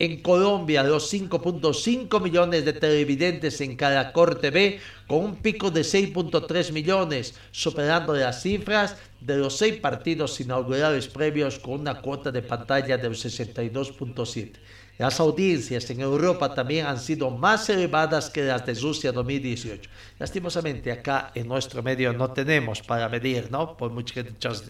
[0.00, 5.82] En Colombia, los 5.5 millones de televidentes en cada corte B, con un pico de
[5.82, 12.40] 6.3 millones, superando las cifras de los seis partidos inaugurales previos con una cuota de
[12.40, 14.52] pantalla del 62.7.
[14.96, 19.90] Las audiencias en Europa también han sido más elevadas que las de Rusia 2018.
[20.18, 23.76] Lastimosamente acá en nuestro medio no tenemos para medir, ¿no?
[23.76, 24.64] Por muchos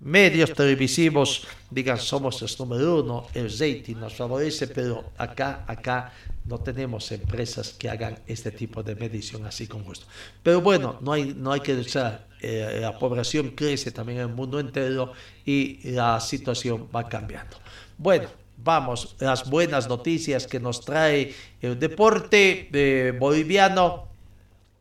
[0.00, 6.12] medios televisivos digan somos el número uno, el rating nos favorece, pero acá, acá
[6.44, 10.06] no tenemos empresas que hagan este tipo de medición así con gusto.
[10.42, 14.34] Pero bueno, no hay, no hay que usar, eh, la población crece también en el
[14.34, 15.12] mundo entero
[15.44, 17.56] y la situación va cambiando.
[17.98, 24.08] Bueno, vamos, las buenas noticias que nos trae el deporte eh, boliviano.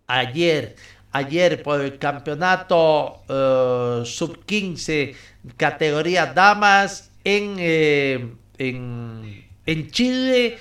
[0.09, 0.77] Ayer,
[1.17, 5.15] ayer por el campeonato eh, sub-15
[5.55, 10.57] categoría damas en, eh, en, en Chile,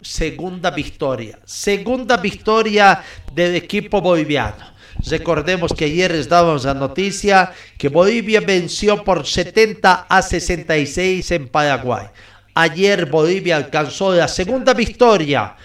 [0.00, 1.38] segunda victoria.
[1.44, 3.02] Segunda victoria
[3.34, 4.72] del equipo boliviano.
[5.06, 11.48] Recordemos que ayer les dábamos la noticia que Bolivia venció por 70 a 66 en
[11.48, 12.06] Paraguay.
[12.54, 15.56] Ayer Bolivia alcanzó la segunda victoria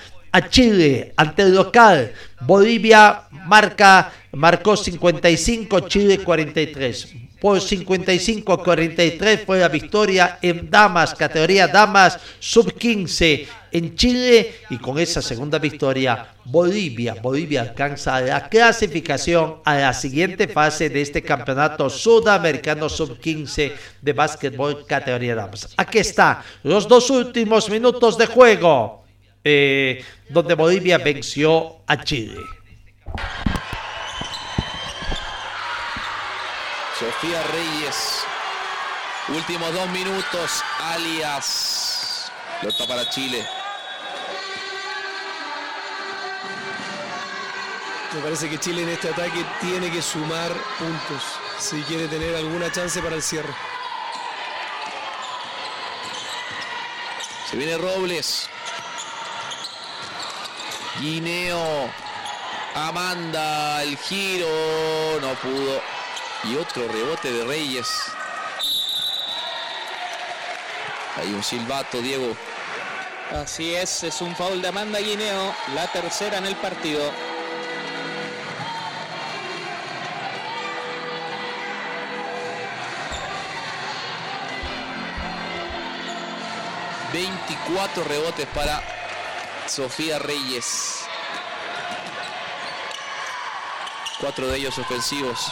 [0.50, 2.14] Chile ante el local.
[2.42, 7.28] Bolivia marca, marcó 55, Chile 43.
[7.40, 14.56] Por 55 a 43 fue la victoria en damas, categoría damas sub 15 en Chile
[14.72, 21.02] y con esa segunda victoria Bolivia, Bolivia alcanza la clasificación a la siguiente fase de
[21.02, 25.76] este campeonato sudamericano sub 15 de básquetbol categoría damas.
[25.78, 29.07] Aquí está los dos últimos minutos de juego
[29.44, 32.40] eh, donde Bolivia venció a Chile.
[37.00, 38.24] Sofía Reyes.
[39.30, 42.32] Últimos dos minutos, alias.
[42.64, 43.46] Lota para Chile.
[48.14, 51.24] Me parece que Chile en este ataque tiene que sumar puntos
[51.60, 53.54] si quiere tener alguna chance para el cierre.
[57.50, 58.50] Se viene Robles.
[61.00, 61.92] Guineo.
[62.76, 64.48] Amanda, el giro.
[65.22, 65.82] No pudo.
[66.44, 67.88] Y otro rebote de Reyes.
[71.18, 72.36] Hay un silbato, Diego.
[73.32, 77.02] Así es, es un foul de Amanda Guineo, la tercera en el partido.
[87.14, 88.84] ...24 rebotes para
[89.68, 91.04] Sofía Reyes.
[94.20, 95.52] Cuatro de ellos ofensivos.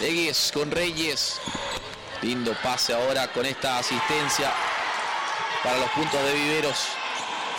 [0.00, 1.40] Egues con Reyes.
[2.20, 4.52] Lindo pase ahora con esta asistencia
[5.64, 6.88] para los puntos de Viveros.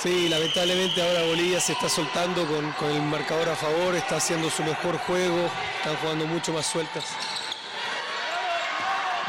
[0.02, 4.50] Sí, lamentablemente ahora Bolivia se está soltando con, con el marcador a favor, está haciendo
[4.50, 7.06] su mejor juego, están jugando mucho más sueltas.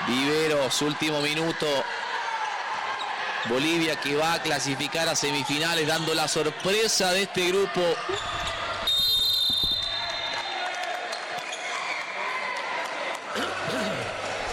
[0.06, 1.66] Viveros, último minuto.
[3.48, 7.80] Bolivia que va a clasificar a semifinales dando la sorpresa de este grupo.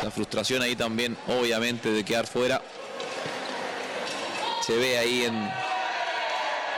[0.03, 2.61] La frustración ahí también, obviamente, de quedar fuera.
[4.61, 5.35] Se ve ahí en,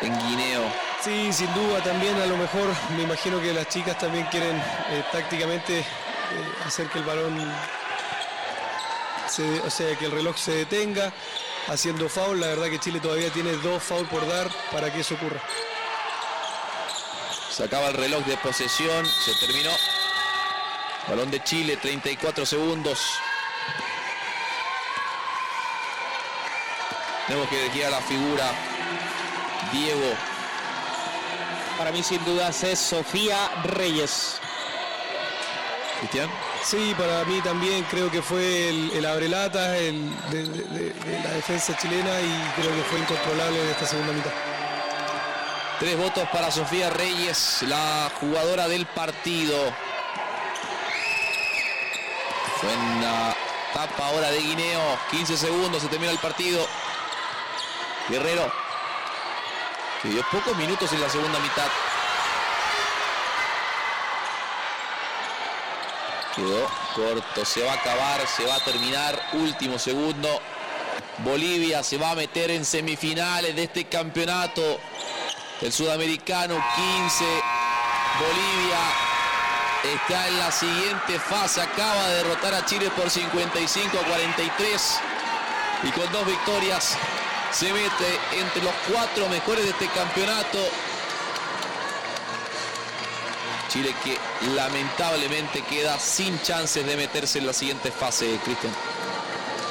[0.02, 0.90] en Guineo.
[1.02, 2.68] Sí, sin duda también a lo mejor
[2.98, 5.86] me imagino que las chicas también quieren eh, tácticamente eh,
[6.66, 7.40] hacer que el balón,
[9.40, 11.14] se- o sea, que el reloj se detenga
[11.70, 12.40] haciendo foul.
[12.42, 15.42] La verdad que Chile todavía tiene dos foul por dar para que eso ocurra.
[17.50, 19.72] Se acaba el reloj de posesión, se terminó.
[21.08, 23.00] Balón de Chile, 34 segundos.
[27.28, 28.52] Tenemos que elegir a la figura.
[29.72, 30.14] Diego,
[31.78, 34.38] Para mí sin dudas es Sofía Reyes.
[36.00, 36.30] Cristian.
[36.64, 40.94] Sí, para mí también creo que fue el, el abrelata el, de,
[41.24, 44.32] la defensa chilena y creo que fue incontrolable en esta segunda mitad.
[45.80, 49.74] Tres votos para Sofía Reyes, la jugadora del partido.
[52.62, 53.34] Buena
[53.74, 55.00] tapa ahora de Guineo.
[55.12, 56.68] 15 segundos, se termina el partido.
[58.10, 58.52] Guerrero.
[60.02, 61.68] Que dio pocos minutos en la segunda mitad.
[66.40, 69.22] Quedó corto, se va a acabar, se va a terminar.
[69.34, 70.30] Último segundo.
[71.18, 74.62] Bolivia se va a meter en semifinales de este campeonato.
[75.62, 77.26] El sudamericano 15.
[78.22, 78.80] Bolivia
[79.84, 81.62] está en la siguiente fase.
[81.62, 85.00] Acaba de derrotar a Chile por 55 a 43.
[85.84, 86.98] Y con dos victorias
[87.52, 90.58] se mete entre los cuatro mejores de este campeonato.
[93.70, 94.18] Chile que
[94.56, 98.74] lamentablemente queda sin chances de meterse en la siguiente fase, Cristian.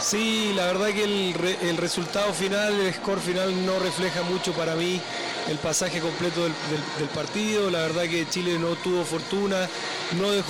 [0.01, 4.53] Sí, la verdad que el, re- el resultado final, el score final no refleja mucho
[4.53, 5.01] para mí
[5.49, 6.55] el pasaje completo del-
[6.99, 7.71] del partido.
[7.71, 9.69] La verdad que Chile no tuvo fortuna,
[10.19, 10.49] no dejó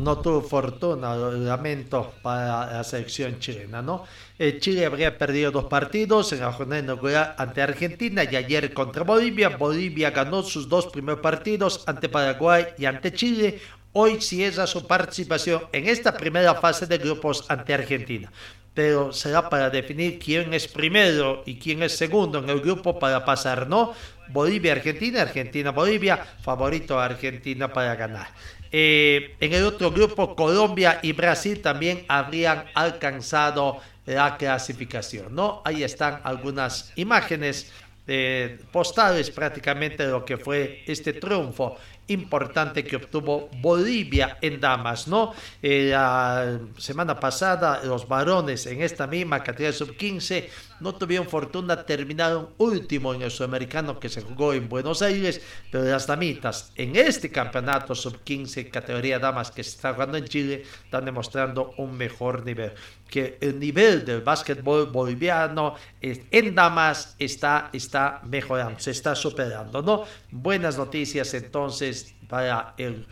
[0.00, 4.04] no tuvo fortuna, lamento para la selección chilena, ¿no?
[4.38, 9.04] Eh, Chile habría perdido dos partidos en la jornada inaugural ante Argentina y ayer contra
[9.04, 9.50] Bolivia.
[9.50, 13.60] Bolivia ganó sus dos primeros partidos ante Paraguay y ante Chile.
[13.92, 18.32] Hoy cierra su participación en esta primera fase de grupos ante Argentina.
[18.72, 23.24] Pero será para definir quién es primero y quién es segundo en el grupo para
[23.24, 23.94] pasar, ¿no?
[24.28, 28.28] Bolivia-Argentina, Argentina-Bolivia, favorito a Argentina para ganar.
[28.72, 35.62] Eh, en el otro grupo, Colombia y Brasil también habrían alcanzado la clasificación, ¿no?
[35.64, 37.72] Ahí están algunas imágenes
[38.06, 41.76] eh, postales prácticamente de lo que fue este triunfo
[42.08, 45.32] importante que obtuvo Bolivia en damas, ¿no?
[45.62, 50.48] Eh, la semana pasada los varones en esta misma categoría sub-15
[50.80, 55.84] no tuvieron fortuna, terminaron último en el sudamericano que se jugó en Buenos Aires, pero
[55.84, 61.04] las damitas en este campeonato sub-15 categoría damas que se está jugando en Chile están
[61.04, 62.72] demostrando un mejor nivel
[63.10, 70.04] que el nivel del básquetbol boliviano en damas está, está mejorando, se está superando, ¿no?
[70.30, 73.04] Buenas noticias entonces para el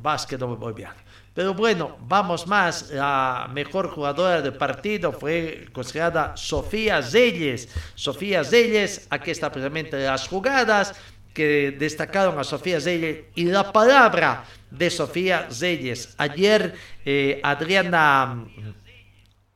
[0.00, 1.09] básquetbol boliviano.
[1.40, 2.90] Pero bueno, vamos más.
[2.90, 7.66] La mejor jugadora del partido fue considerada Sofía Zelles.
[7.94, 10.94] Sofía Zelles, aquí está precisamente las jugadas
[11.32, 16.14] que destacaron a Sofía Zelles y la palabra de Sofía Zelles.
[16.18, 16.74] Ayer
[17.06, 18.44] eh, Adriana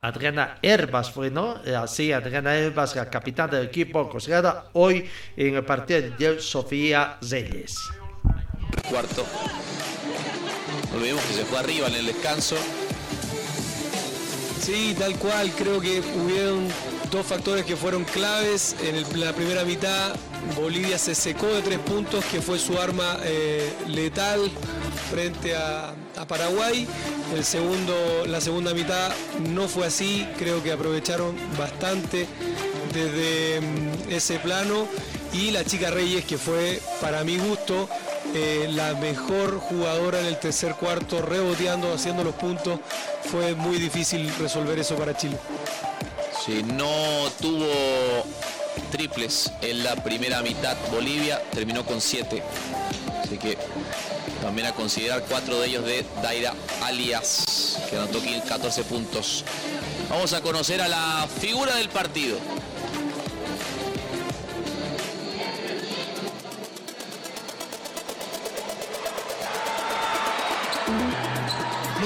[0.01, 1.61] Adriana Herbas fue, ¿no?
[1.63, 5.07] Eh, Sí, Adriana Herbas, la capitana del equipo, considerada hoy
[5.37, 7.77] en el partido de Sofía Zelles.
[8.89, 9.23] Cuarto.
[10.95, 12.55] Olvidemos que se fue arriba en el descanso.
[14.61, 15.51] Sí, tal cual.
[15.51, 16.67] Creo que hubieron
[17.11, 18.75] dos factores que fueron claves.
[18.81, 20.15] En la primera mitad,
[20.55, 24.49] Bolivia se secó de tres puntos, que fue su arma eh, letal
[25.11, 26.87] frente a, a Paraguay.
[27.35, 29.11] El segundo, la segunda mitad
[29.49, 30.25] no fue así.
[30.37, 32.25] Creo que aprovecharon bastante
[32.93, 34.87] desde mm, ese plano.
[35.33, 37.89] Y la chica Reyes, que fue, para mi gusto,
[38.37, 42.81] eh, la mejor jugadora en el tercer cuarto, reboteando, haciendo los puntos.
[43.31, 45.37] Fue muy difícil resolver eso para Chile.
[46.45, 47.65] Si no tuvo
[48.91, 52.43] triples en la primera mitad Bolivia, terminó con siete.
[53.23, 53.57] Así que
[54.41, 59.45] también a considerar cuatro de ellos de Daira Alias, que anotó aquí 14 puntos.
[60.09, 62.37] Vamos a conocer a la figura del partido.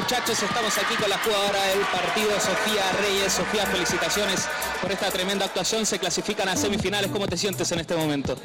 [0.10, 3.32] Muchachos, estamos aquí con la jugadora del partido, Sofía Reyes.
[3.32, 4.48] Sofía, felicitaciones
[4.82, 5.86] por esta tremenda actuación.
[5.86, 7.12] Se clasifican a semifinales.
[7.12, 8.36] ¿Cómo te sientes en este momento?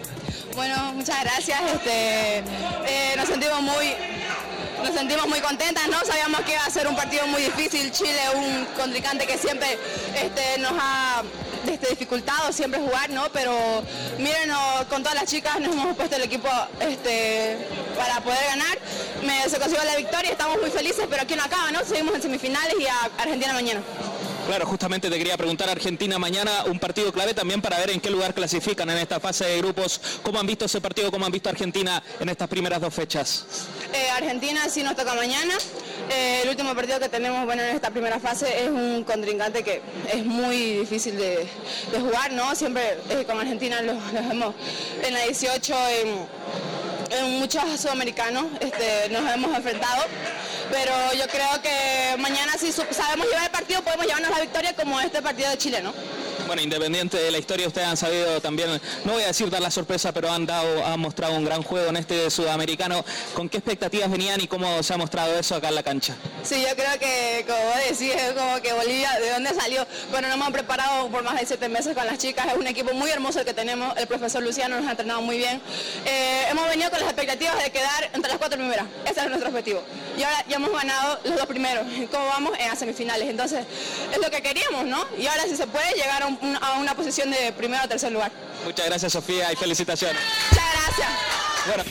[0.55, 1.63] Bueno, muchas gracias.
[1.73, 3.95] Este, eh, nos sentimos muy,
[4.83, 6.05] nos sentimos muy contentas, ¿no?
[6.05, 7.91] Sabíamos que iba a ser un partido muy difícil.
[7.93, 9.79] Chile, un contrincante que siempre
[10.15, 11.23] este, nos ha
[11.73, 13.29] este, dificultado siempre jugar, ¿no?
[13.33, 13.83] Pero
[14.19, 14.51] miren,
[14.89, 16.49] con todas las chicas nos hemos puesto el equipo
[16.81, 17.57] este,
[17.97, 18.79] para poder ganar.
[19.25, 21.85] Me, se consiguió la victoria, estamos muy felices, pero aquí no acaba, ¿no?
[21.85, 23.81] Seguimos en semifinales y a Argentina mañana.
[24.47, 28.11] Claro, justamente te quería preguntar Argentina mañana, un partido clave también para ver en qué
[28.11, 29.99] lugar clasifican en esta fase de grupos.
[30.23, 31.11] ¿Cómo han visto ese partido?
[31.11, 33.47] ¿Cómo han visto a Argentina en estas primeras dos fechas?
[33.95, 35.55] Eh, Argentina sí nos toca mañana.
[36.11, 39.81] Eh, el último partido que tenemos bueno, en esta primera fase es un contrincante que
[40.13, 41.49] es muy difícil de,
[41.91, 42.55] de jugar, ¿no?
[42.55, 44.55] Siempre eh, con Argentina los, los vemos
[45.03, 46.27] en la 18 en,
[47.11, 50.05] en muchos sudamericanos este, nos hemos enfrentado.
[50.71, 55.01] Pero yo creo que mañana si sabemos llevar el partido podemos llevarnos la victoria como
[55.01, 55.93] este partido de Chile, ¿no?
[56.55, 59.73] Bueno, independiente de la historia, ustedes han sabido también, no voy a decir dar la
[59.73, 63.05] sorpresa, pero han dado, han mostrado un gran juego en este sudamericano.
[63.35, 66.15] ¿Con qué expectativas venían y cómo se ha mostrado eso acá en la cancha?
[66.45, 69.85] Sí, yo creo que, como vos decís, como que Bolivia, ¿de dónde salió?
[70.13, 72.95] Bueno, nos hemos preparado por más de siete meses con las chicas, es un equipo
[72.95, 75.61] muy hermoso el que tenemos, el profesor Luciano nos ha entrenado muy bien.
[76.07, 79.49] Eh, hemos venido con las expectativas de quedar entre las cuatro primeras, ese es nuestro
[79.49, 79.83] objetivo.
[80.17, 82.57] Y ahora ya hemos ganado los dos primeros, ¿cómo vamos?
[82.61, 83.67] En las semifinales, entonces
[84.13, 85.05] es lo que queríamos, ¿no?
[85.19, 88.13] Y ahora si se puede llegar a, un- a una posición de primero o tercer
[88.13, 88.31] lugar.
[88.65, 90.21] Muchas gracias Sofía y felicitaciones.
[90.51, 91.09] Muchas gracias.
[91.67, 91.85] Bueno.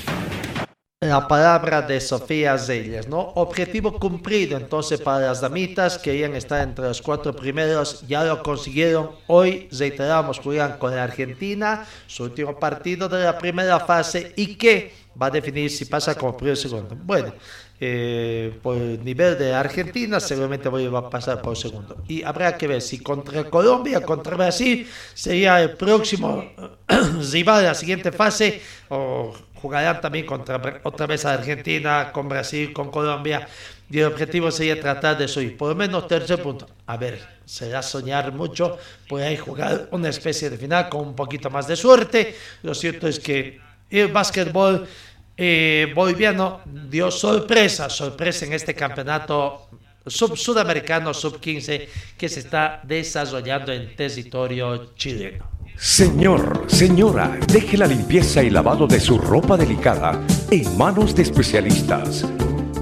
[1.02, 3.20] la palabra de Sofía Zeyes, ¿no?
[3.36, 9.12] Objetivo cumplido entonces para las damitas, querían estar entre los cuatro primeros, ya lo consiguieron.
[9.28, 14.94] Hoy, reiteramos, juegan con la Argentina, su último partido de la primera fase y que
[15.22, 16.96] va a definir si pasa como primero o segundo.
[17.04, 17.34] Bueno,
[17.80, 21.98] eh, por el nivel de Argentina, seguramente voy a pasar por segundo.
[22.08, 26.46] Y habrá que ver si contra Colombia, contra Brasil, sería el próximo
[27.32, 32.72] rival de la siguiente fase o jugarán también contra otra vez a Argentina, con Brasil,
[32.74, 33.48] con Colombia.
[33.90, 36.68] Y el objetivo sería tratar de subir, por lo menos tercer punto.
[36.86, 41.50] A ver, será soñar mucho, puede ahí jugar una especie de final con un poquito
[41.50, 42.36] más de suerte.
[42.62, 43.60] Lo cierto es que
[43.90, 44.88] el básquetbol
[45.36, 49.70] eh, boliviano dio sorpresa, sorpresa en este campeonato
[50.06, 55.52] sub sudamericano sub 15 que se está desarrollando en territorio chileno.
[55.76, 60.22] Señor, señora, deje la limpieza y lavado de su ropa delicada
[60.52, 62.26] en manos de especialistas.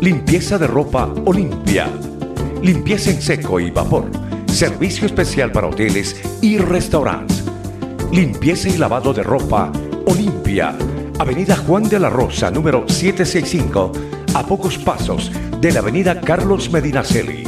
[0.01, 1.87] Limpieza de ropa Olimpia.
[2.61, 4.11] Limpieza en seco y vapor.
[4.47, 7.43] Servicio especial para hoteles y restaurantes.
[8.11, 9.71] Limpieza y lavado de ropa
[10.05, 10.75] Olimpia.
[11.21, 13.91] Avenida Juan de la Rosa, número 765,
[14.33, 17.43] a pocos pasos de la Avenida Carlos Medinaceli.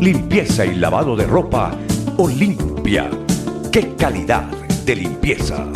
[0.00, 1.76] Limpieza y lavado de ropa
[2.16, 3.10] Olimpia.
[3.70, 4.44] ¡Qué calidad!
[4.86, 5.66] de limpieza.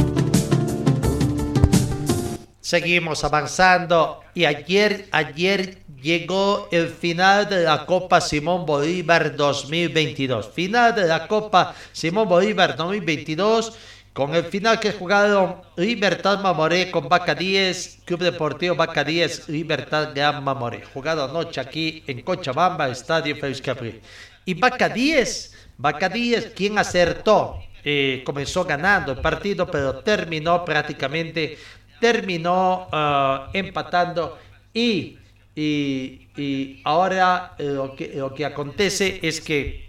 [2.63, 10.49] Seguimos avanzando y ayer, ayer llegó el final de la Copa Simón Bolívar 2022.
[10.49, 13.75] Final de la Copa Simón Bolívar 2022
[14.15, 20.13] con el final que jugaron Libertad Mamoré con Vaca 10, Club Deportivo Vaca 10, Libertad
[20.15, 20.85] Gran Mamoré.
[20.95, 24.01] Jugado anoche aquí en Cochabamba, Estadio Félix Capri.
[24.45, 27.59] Y Vaca 10, Vaca 10, ¿quién acertó?
[27.85, 31.59] Eh, comenzó ganando el partido, pero terminó prácticamente,
[32.01, 34.39] terminó uh, empatando
[34.73, 35.19] y,
[35.57, 39.84] y, y ahora eh, lo, que, lo que acontece es que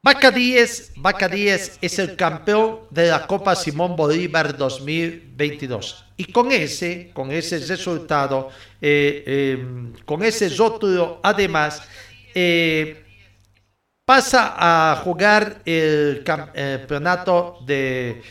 [0.00, 6.04] Vaca 10, Vaca 10 es el campeón de la Copa Simón Bolívar 2022.
[6.16, 8.48] Y con ese, con ese resultado,
[8.80, 11.82] eh, eh, con ese rótulo, además,
[12.32, 13.04] eh,
[14.04, 18.22] pasa a jugar el campeonato de,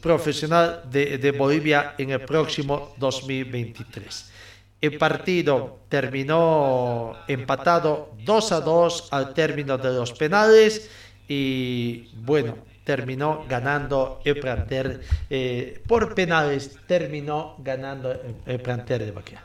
[0.00, 4.30] profesional de, de, Bolivia en el próximo 2023.
[4.80, 10.88] El partido terminó empatado 2 a 2 al término de los penales
[11.26, 19.44] y bueno, terminó ganando el plantel eh, por penales, terminó ganando el, el de Baquia.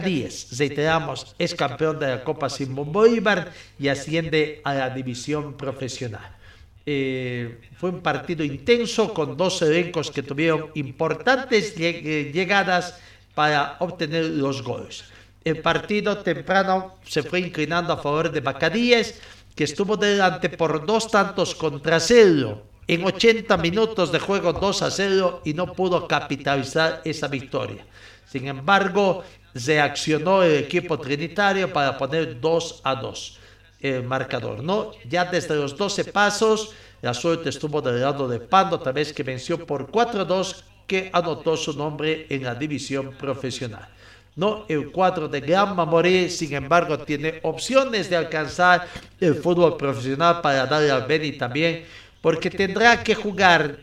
[0.00, 6.36] 10, reiteramos, es campeón de la Copa Simón Bolívar y asciende a la división profesional.
[6.84, 12.98] Eh, fue un partido intenso con dos elencos que tuvieron importantes llegadas
[13.34, 15.04] para obtener los goles.
[15.44, 19.20] El partido temprano se fue inclinando a favor de 10,
[19.54, 22.62] que estuvo delante por dos tantos contra cero.
[22.86, 27.86] En 80 minutos de juego 2 a 0 y no pudo capitalizar esa victoria.
[28.26, 29.22] Sin embargo,
[29.54, 33.38] reaccionó el equipo trinitario para poner 2 a 2
[33.80, 34.92] el marcador, ¿no?
[35.08, 39.22] Ya desde los 12 pasos, la suerte estuvo del lado de Pando, otra vez que
[39.22, 43.88] venció por 4 a 2, que anotó su nombre en la división profesional.
[44.34, 48.88] No, el cuadro de Gran Mamoré, sin embargo, tiene opciones de alcanzar
[49.20, 51.84] el fútbol profesional para darle al Beni también,
[52.20, 53.78] porque tendrá que jugar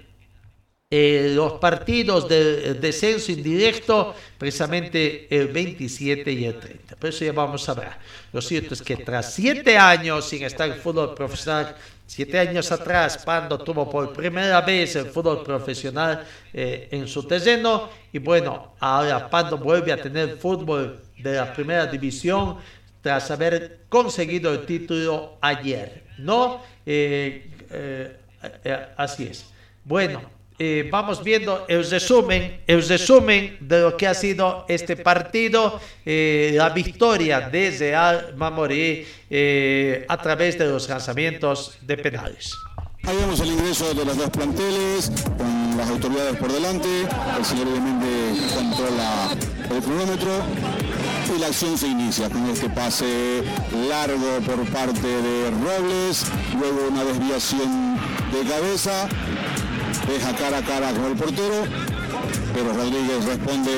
[0.89, 6.97] eh, los partidos de descenso indirecto precisamente el 27 y el 30.
[6.97, 7.91] Por eso ya vamos a ver.
[8.33, 11.73] Lo cierto es que tras siete años sin estar en fútbol profesional,
[12.07, 17.89] siete años atrás, Pando tuvo por primera vez el fútbol profesional eh, en su terreno
[18.11, 22.57] y bueno, ahora Pando vuelve a tener fútbol de la primera división
[23.01, 26.03] tras haber conseguido el título ayer.
[26.17, 26.63] ¿No?
[26.85, 27.51] Eh,
[28.97, 29.45] así es.
[29.83, 30.36] Bueno,
[30.91, 36.69] vamos viendo el resumen, el resumen de lo que ha sido este partido, eh, la
[36.69, 42.51] victoria de Real Mamoré eh, a través de los lanzamientos de penales.
[43.03, 46.89] Ahí vemos el ingreso de los dos planteles, con las autoridades por delante,
[47.37, 48.07] el señor obviamente
[48.53, 49.29] controla
[49.69, 50.31] el cronómetro
[51.35, 53.43] y la acción se inicia con este pase
[53.87, 56.25] largo por parte de Robles,
[56.59, 57.97] luego una desviación
[58.31, 59.07] de cabeza,
[60.07, 61.65] deja cara a cara con el portero,
[62.53, 63.71] pero Rodríguez responde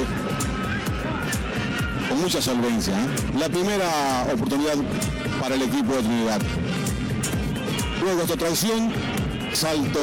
[2.08, 2.94] con mucha solvencia.
[2.94, 3.38] ¿eh?
[3.38, 4.76] La primera oportunidad
[5.42, 6.42] para el equipo de Trinidad.
[8.02, 8.94] Luego esta tracción,
[9.54, 10.00] salto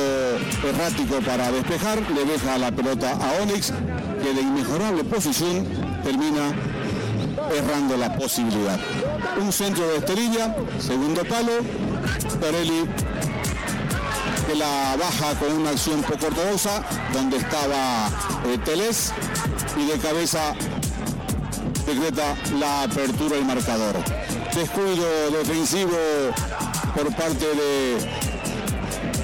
[0.65, 3.73] errático para despejar, le deja la pelota a Onyx,
[4.23, 5.67] que de inmejorable posición
[6.03, 6.53] termina
[7.57, 8.79] errando la posibilidad.
[9.41, 11.53] Un centro de esterilla, segundo palo,
[12.41, 12.87] Perelli
[14.47, 16.83] que la baja con una acción poco ortodoxa,
[17.13, 18.09] donde estaba
[18.47, 19.13] eh, Teles,
[19.77, 20.55] y de cabeza
[21.85, 23.97] decreta la apertura del marcador.
[24.55, 25.97] Descuido defensivo
[26.95, 27.97] por parte de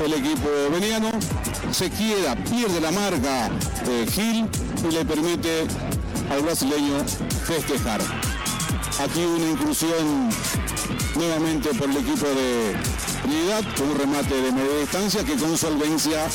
[0.05, 1.11] el equipo veniano.
[1.70, 3.49] Se quiera, pierde la marca
[3.89, 4.49] eh, Gil
[4.89, 5.66] y le permite
[6.31, 6.99] al brasileño
[7.47, 8.01] festejar.
[9.01, 10.31] Aquí una inclusión
[11.14, 12.77] nuevamente por el equipo de
[13.25, 16.27] Un remate de media distancia que con solvencia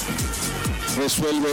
[0.98, 1.50] resuelve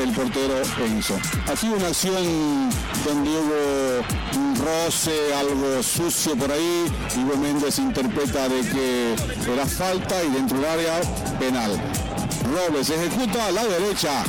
[0.00, 1.18] el portero Enzo.
[1.50, 2.70] Aquí una acción
[3.04, 9.14] donde hubo un roce, algo sucio por ahí, Ivo Méndez interpreta de que
[9.52, 11.00] era falta y dentro del área
[11.40, 11.72] penal.
[12.44, 14.22] Robles ejecuta a la derecha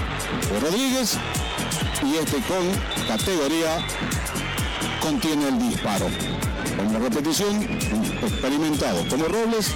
[0.52, 1.16] de Rodríguez
[2.02, 3.86] y este con categoría
[5.00, 6.08] contiene el disparo.
[6.80, 7.62] En la repetición,
[8.24, 9.74] experimentado como Robles,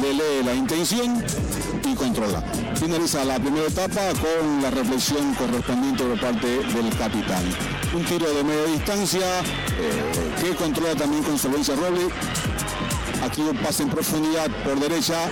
[0.00, 1.24] le lee la intención
[1.84, 2.42] y controla.
[2.74, 7.42] Finaliza la primera etapa con la reflexión correspondiente por parte del capitán.
[7.94, 9.40] Un tiro de media distancia
[9.78, 12.12] eh, que controla también con solvencia Robles.
[13.22, 15.28] Aquí un pase en profundidad por derecha.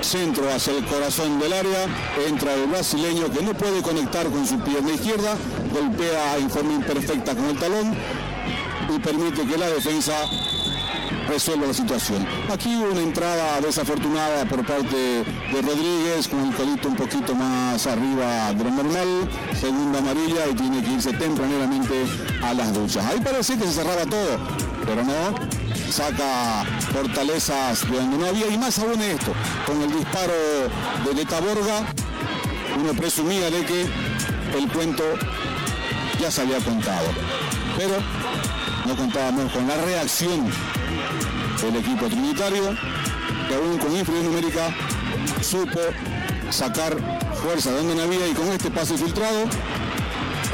[0.00, 1.86] Centro hacia el corazón del área.
[2.26, 5.36] Entra el brasileño que no puede conectar con su pierna izquierda.
[5.72, 7.94] Golpea en forma imperfecta con el talón
[8.94, 10.14] y permite que la defensa
[11.32, 12.26] resuelva la situación.
[12.52, 17.86] Aquí hubo una entrada desafortunada por parte de Rodríguez con el colito un poquito más
[17.86, 22.04] arriba de lo normal, segunda amarilla y tiene que irse tempraneramente
[22.42, 23.06] a las duchas.
[23.06, 24.38] Ahí parecía que se cerraba todo,
[24.84, 25.34] pero no,
[25.90, 29.32] saca fortalezas de donde no había y más aún esto,
[29.66, 30.34] con el disparo
[31.06, 31.86] de Leta Borga,
[32.78, 33.82] uno presumía de que
[34.58, 35.04] el cuento
[36.20, 37.08] ya se había contado,
[37.78, 37.94] pero
[38.84, 40.50] no contábamos con la reacción
[41.62, 42.74] del equipo trinitario,
[43.48, 44.74] que aún con inferioridad numérica
[45.40, 45.80] supo
[46.50, 46.96] sacar
[47.42, 49.44] fuerza de donde no y con este pase filtrado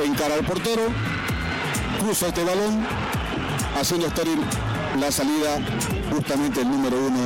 [0.05, 0.82] encara al portero,
[2.01, 2.86] cruza este balón,
[3.78, 4.41] haciendo estéril
[5.01, 5.59] la salida
[6.11, 7.20] justamente el número uno,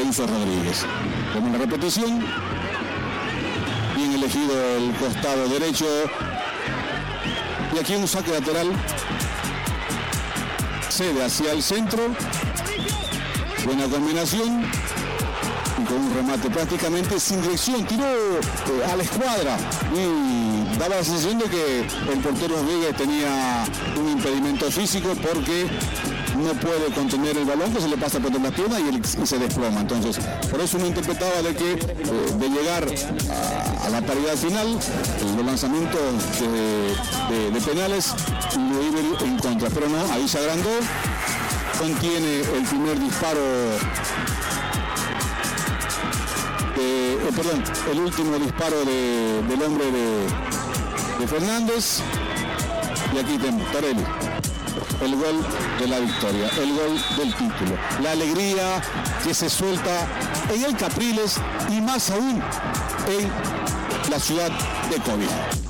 [0.00, 0.84] Enzo Rodríguez.
[1.32, 2.24] Con una repetición,
[3.96, 5.86] bien elegido el costado derecho,
[7.74, 8.68] y aquí un saque lateral
[10.94, 11.98] cede hacia el centro.
[13.64, 14.62] Buena combinación.
[14.62, 17.84] Y con un remate prácticamente sin dirección.
[17.84, 19.56] Tiró eh, a la escuadra.
[19.92, 23.64] Y daba la sensación de que el portero Vega tenía
[24.00, 25.66] un impedimento físico porque
[26.36, 29.80] no puede contener el balón que se le pasa por la pierna y, se desploma.
[29.80, 30.18] Entonces,
[30.50, 31.78] por eso uno interpretaba de que eh,
[32.38, 32.86] de llegar
[33.84, 34.78] a, la paridad final,
[35.36, 36.00] los lanzamientos
[36.40, 38.14] de, penales
[38.56, 39.00] lo iba
[39.72, 40.70] Pero no, ahí se agrandó,
[41.78, 43.40] contiene el primer disparo.
[46.76, 52.00] De, eh, perdón, el último disparo de, del hombre de, Fernández.
[53.14, 54.04] Y aquí tenemos Tarelli
[55.00, 55.44] el gol
[55.78, 57.76] de la victoria, el gol del título.
[58.02, 58.82] La alegría
[59.22, 60.06] que se suelta
[60.52, 61.36] en el Capriles
[61.70, 62.42] y más aún
[63.08, 64.50] en la ciudad
[64.90, 65.63] de COVID.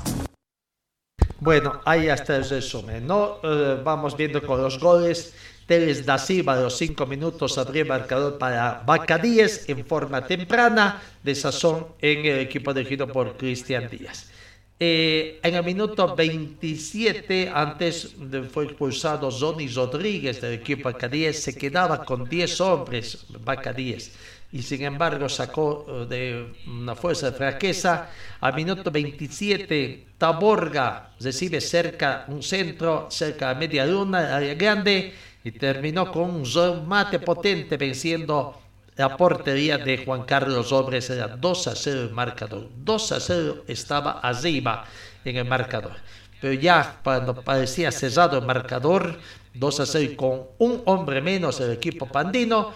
[1.45, 3.37] Bueno, ahí está el resumen, ¿no?
[3.43, 5.35] Eh, vamos viendo con los goles.
[5.67, 10.99] Teles da Silva de los 5 minutos abrió el marcador para Bacadíes en forma temprana
[11.21, 14.31] de sazón en el equipo dirigido por Cristian Díaz.
[14.79, 18.15] Eh, en el minuto 27, antes
[18.51, 24.13] fue expulsado Johnny Rodríguez del equipo Bacadíes, se quedaba con 10 hombres Bacadíes
[24.55, 28.07] y sin embargo sacó uh, de una fuerza de fraqueza.
[28.39, 35.51] Al minuto 27, Taborga recibe cerca un centro, cerca de media luna, área grande, y
[35.51, 38.61] terminó con un remate potente venciendo
[38.95, 42.69] la portería de Juan Carlos Obres era 2 a 0 el marcador.
[42.77, 44.85] 2 a 0 estaba arriba
[45.25, 45.97] en el marcador.
[46.39, 49.19] Pero ya cuando parecía cerrado el marcador,
[49.53, 52.71] 2 a 0 con un hombre menos el equipo pandino,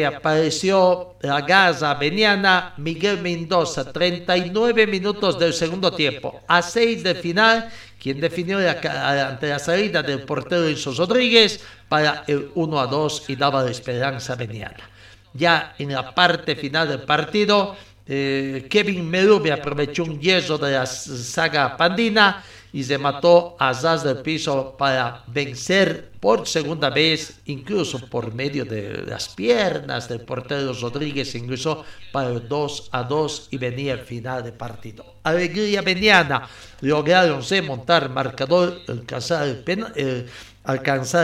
[0.00, 6.40] eh, apareció la garra veniana Miguel Mendoza, 39 minutos del segundo tiempo.
[6.48, 7.70] A 6 de final,
[8.00, 13.24] quien definió la, ante la salida del portero Enzo Rodríguez para el 1 a 2
[13.28, 14.92] y daba la esperanza veniana
[15.34, 17.76] ya en la parte final del partido,
[18.06, 24.02] eh, Kevin Merube aprovechó un yeso de la saga pandina y se mató a ras
[24.02, 30.72] del piso para vencer por segunda vez, incluso por medio de las piernas del portero
[30.72, 35.04] Rodríguez, incluso para el 2 a 2 y venía el final de partido.
[35.24, 36.48] Alegría veniana,
[36.80, 39.46] lograron montar marcador, alcanzar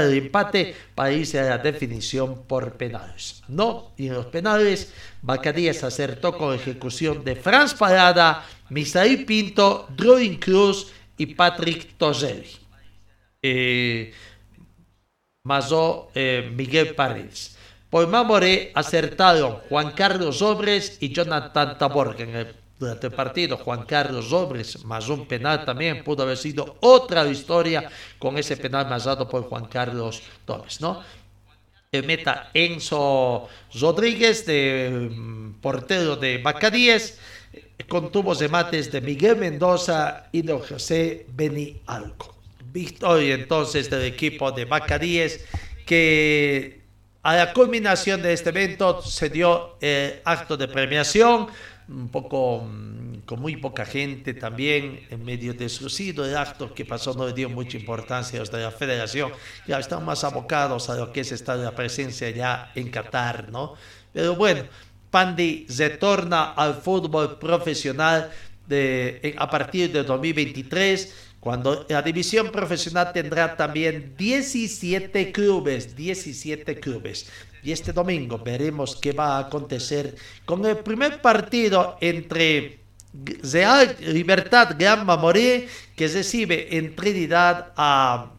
[0.03, 3.43] el, empate para irse a la definición por penales.
[3.49, 4.93] No, y en los penales,
[5.23, 12.49] Bacadías acertó con ejecución de Franz Parada, Misael Pinto, Droin Cruz y Patrick Toselli.
[13.43, 14.13] Eh,
[15.45, 17.57] Mazó eh, Miguel Paredes.
[17.91, 23.57] Por Mamoré acertaron Juan Carlos Sobres y Jonathan Taborga en el durante el partido.
[23.57, 28.89] Juan Carlos Robres, más un penal también, pudo haber sido otra historia con ese penal
[28.89, 31.03] más dado por Juan Carlos Torres, ¿no?
[31.91, 33.49] El meta Enzo
[33.81, 37.19] Rodríguez, de mm, portero de Bacadíes,
[37.87, 42.35] con tubos de mates de Miguel Mendoza y de José Beni Alco.
[42.73, 45.45] Victoria entonces del equipo de Bacadíes
[45.87, 46.83] que
[47.23, 51.49] a la culminación de este evento se dio el acto de premiación
[51.89, 55.89] un poco mm, con muy poca gente también, en medio de su
[56.23, 59.33] de acto que pasó, no le dio mucha importancia a los de la federación,
[59.67, 63.75] ya están más abocados a lo que es esta la presencia ya en Qatar, ¿no?
[64.13, 64.65] Pero bueno,
[65.11, 68.31] Pandi retorna al fútbol profesional
[69.39, 77.31] a partir de 2023 cuando la división profesional tendrá también 17 clubes, 17 clubes.
[77.63, 82.81] Y este domingo veremos qué va a acontecer con el primer partido entre
[83.43, 88.33] Real Libertad Gran Mamoré, que recibe en Trinidad a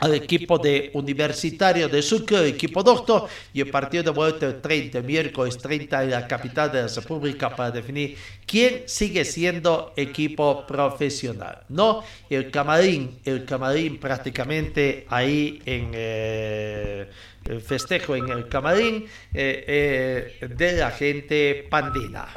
[0.00, 5.00] al equipo de Universitario de Sucre, equipo doctor, y el partido de vuelta el 30,
[5.02, 8.16] miércoles 30 en la capital de la República para definir
[8.46, 11.60] quién sigue siendo equipo profesional.
[11.68, 15.90] No, el camarín, el camarín prácticamente ahí en...
[15.94, 17.08] Eh,
[17.44, 22.28] el festejo en el camarín eh, eh, de la gente pandina.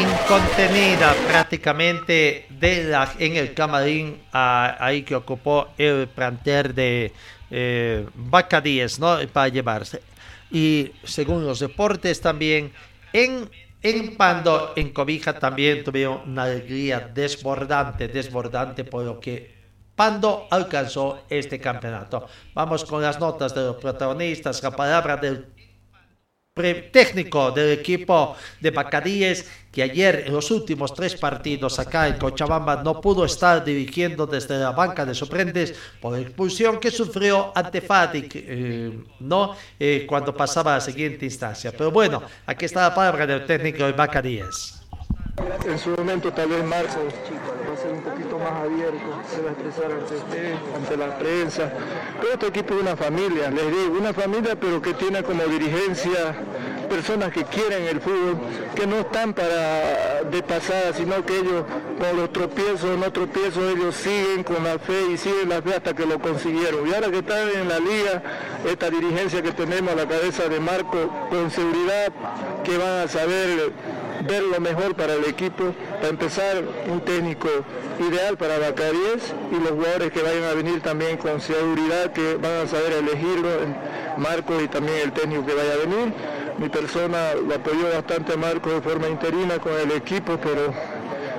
[0.00, 7.12] Incontenida prácticamente de la, en el camarín ahí que ocupó el planter de
[7.50, 9.18] eh, Bacadíes, ¿no?
[9.32, 10.02] Para llevarse.
[10.50, 12.72] Y según los deportes también,
[13.12, 13.48] en,
[13.82, 19.54] en Pando, en Cobija también tuvieron una alegría desbordante, desbordante por lo que
[19.94, 22.26] Pando alcanzó este campeonato.
[22.52, 25.53] Vamos con las notas de los protagonistas, la palabra del
[26.54, 32.80] técnico del equipo de Bacadíes que ayer en los últimos tres partidos acá en Cochabamba
[32.80, 38.36] no pudo estar dirigiendo desde la banca de suplentes por expulsión que sufrió ante Fatic
[38.36, 41.72] eh, no eh, cuando pasaba a la siguiente instancia.
[41.72, 44.73] Pero bueno aquí está la palabra del técnico de Bacadíes
[45.66, 48.98] en su momento tal vez Marco va a ser un poquito más abierto,
[49.34, 51.72] se va a expresar ante usted, ante la prensa.
[52.20, 56.34] Pero este equipo es una familia, les digo, una familia pero que tiene como dirigencia
[56.88, 58.36] personas que quieren el fútbol,
[58.74, 61.64] que no están para de pasada, sino que ellos
[61.98, 65.94] con los tropiezos, no tropiezos, ellos siguen con la fe y siguen la fe hasta
[65.94, 66.86] que lo consiguieron.
[66.86, 68.22] Y ahora que están en la liga,
[68.68, 72.12] esta dirigencia que tenemos a la cabeza de Marco, con seguridad
[72.62, 73.72] que van a saber
[74.26, 77.48] ver lo mejor para el equipo, para empezar un técnico
[77.98, 82.66] ideal para Bacaríes y los jugadores que vayan a venir también con seguridad que van
[82.66, 83.48] a saber elegirlo,
[84.16, 86.12] Marco y también el técnico que vaya a venir.
[86.58, 90.72] Mi persona lo apoyó bastante a de forma interina con el equipo, pero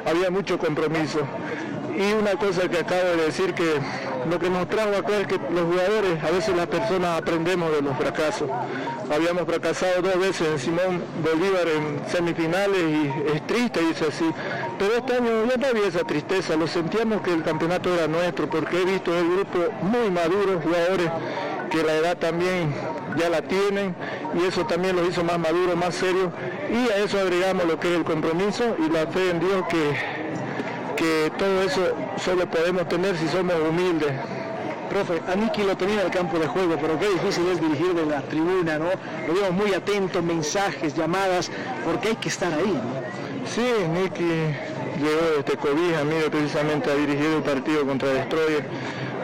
[0.06, 1.20] había mucho compromiso.
[1.98, 3.80] Y una cosa que acabo de decir que
[4.30, 7.82] lo que nos trajo acá es que los jugadores, a veces las personas aprendemos de
[7.82, 8.50] los fracasos.
[9.14, 14.26] Habíamos fracasado dos veces en Simón Bolívar en semifinales y es triste dice así.
[14.78, 18.50] Pero este año ya no había esa tristeza, lo sentíamos que el campeonato era nuestro
[18.50, 21.10] porque he visto el grupo muy maduro, jugadores
[21.70, 22.74] que la edad también
[23.18, 23.96] ya la tienen
[24.34, 26.32] y eso también lo hizo más maduro, más serio
[26.70, 30.14] y a eso agregamos lo que es el compromiso y la fe en Dios que,
[30.96, 31.93] que todo eso
[32.24, 34.14] solo podemos tener si somos humildes
[34.89, 37.93] Profe, a Niki lo tenía en el campo de juego, pero qué difícil es dirigir
[37.93, 38.86] de la tribuna, ¿no?
[39.28, 41.50] Lo vemos muy atento, mensajes, llamadas,
[41.84, 43.50] porque hay que estar ahí, ¿no?
[43.50, 44.24] Sí, Niki
[45.02, 48.64] llegó desde Cobija, mire, precisamente a dirigir el partido contra Destroyer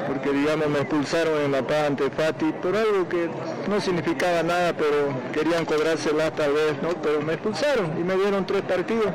[0.08, 3.30] porque digamos me expulsaron en la paz ante Fati por algo que
[3.70, 6.89] no significaba nada, pero querían cobrársela tal vez, ¿no?
[7.02, 9.14] Pero me expulsaron y me dieron tres partidos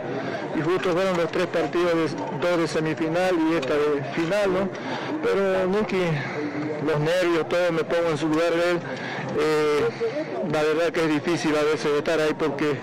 [0.56, 4.68] y justo fueron los tres partidos, de, dos de semifinal y esta de final, ¿no?
[5.22, 6.02] Pero Nicky,
[6.86, 8.78] los nervios, todo me pongo en su lugar de él.
[9.38, 9.80] Eh,
[10.52, 12.78] la verdad que es difícil a veces estar ahí porque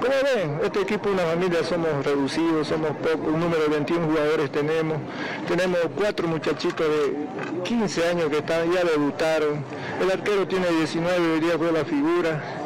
[0.00, 4.06] como ven, este equipo es una familia, somos reducidos, somos pocos, un número de 21
[4.06, 4.98] jugadores tenemos,
[5.46, 9.62] tenemos cuatro muchachitos de 15 años que están, ya debutaron,
[10.00, 12.59] el arquero tiene 19, hoy día fue la figura,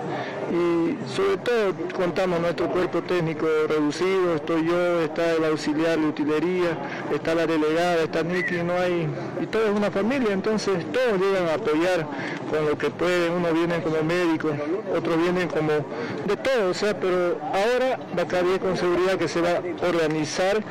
[0.54, 6.78] y sobre todo contamos nuestro cuerpo técnico reducido, estoy yo, está el auxiliar de utilería,
[7.12, 9.08] está la delegada, está Nicky, no hay,
[9.40, 12.06] y todo es una familia, entonces todos llegan a apoyar
[12.48, 14.52] con lo que pueden, unos vienen como médicos,
[14.96, 19.58] otros vienen como de todo, o sea, pero ahora Bacarí con seguridad que se va
[19.58, 20.62] a organizar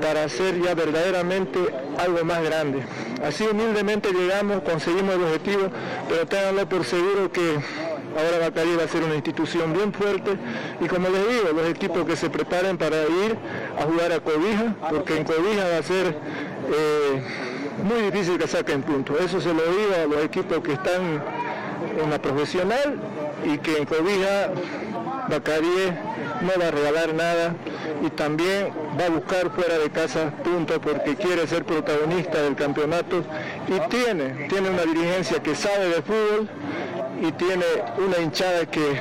[0.00, 1.58] para hacer ya verdaderamente
[1.98, 2.82] algo más grande.
[3.22, 5.68] Así humildemente llegamos, conseguimos el objetivo,
[6.08, 7.56] pero ténganlo por seguro que
[8.16, 10.32] Ahora Bacari va a ser una institución bien fuerte
[10.80, 13.36] y como les digo, los equipos que se preparen para ir
[13.78, 17.22] a jugar a Cobija, porque en Cobija va a ser eh,
[17.82, 19.20] muy difícil que saquen puntos.
[19.20, 21.22] Eso se lo digo a los equipos que están
[22.02, 22.96] en la profesional
[23.44, 24.50] y que en Cobija
[25.28, 25.92] Bacari
[26.40, 27.54] no va a regalar nada
[28.04, 33.22] y también va a buscar fuera de casa puntos porque quiere ser protagonista del campeonato
[33.68, 36.48] y tiene, tiene una dirigencia que sabe de fútbol
[37.20, 37.64] y tiene
[38.04, 39.00] una hinchada que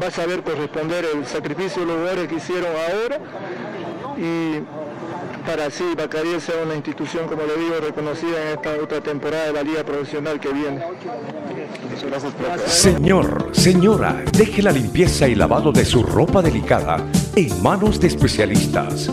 [0.00, 3.18] va a saber corresponder el sacrificio de los jugadores que hicieron ahora
[4.16, 4.60] y
[5.46, 9.52] para así Bacarí sea una institución, como le digo, reconocida en esta otra temporada de
[9.54, 10.82] la Liga Profesional que viene.
[12.66, 17.02] Señor, señora, deje la limpieza y lavado de su ropa delicada
[17.34, 19.10] en manos de especialistas.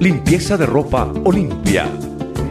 [0.00, 1.86] Limpieza de ropa Olimpia.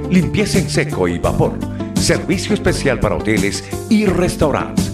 [0.09, 1.53] Limpieza en seco y vapor.
[1.93, 4.88] Servicio especial para hoteles y restaurantes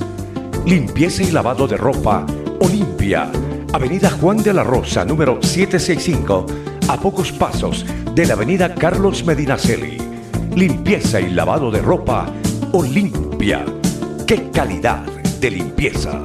[0.66, 2.26] Limpieza y lavado de ropa
[2.60, 3.32] Olimpia.
[3.72, 6.48] Avenida Juan de la Rosa, número 765,
[6.90, 7.86] a pocos pasos
[8.16, 10.00] de la Avenida Carlos Medinaceli.
[10.56, 12.34] Limpieza y lavado de ropa
[12.74, 13.64] Olimpia.
[14.26, 15.04] ¡Qué calidad
[15.40, 16.20] de limpieza!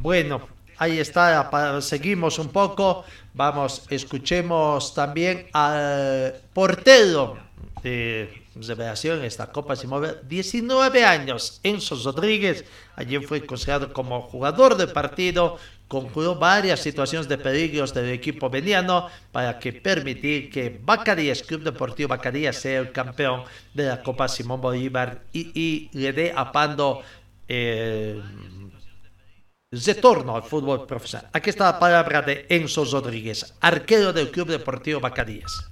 [0.00, 0.42] Bueno,
[0.78, 3.02] ahí está, seguimos un poco.
[3.34, 7.36] Vamos, escuchemos también al portero
[7.82, 11.60] de revelación esta Copa Simón, 19 años.
[11.62, 12.64] Enzo Rodríguez,
[12.96, 19.08] allí fue considerado como jugador de partido, concluyó varias situaciones de peligros del equipo veniano
[19.30, 23.44] para que permitir que Bacarías, Club Deportivo Bacarías, sea el campeón
[23.74, 27.02] de la Copa Simón Bolívar y, le dé a Pando
[27.48, 28.20] eh,
[29.70, 31.30] retorno al fútbol profesional.
[31.32, 35.68] Aquí está la palabra de Enzo Rodríguez, arquero del Club Deportivo Bacarías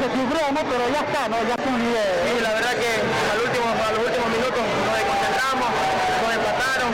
[0.00, 1.36] pero ya está, ¿no?
[1.44, 2.16] Ya fue un nivel.
[2.24, 6.90] Sí, la verdad que al último, a los últimos minutos nos desconcentramos, nos empataron,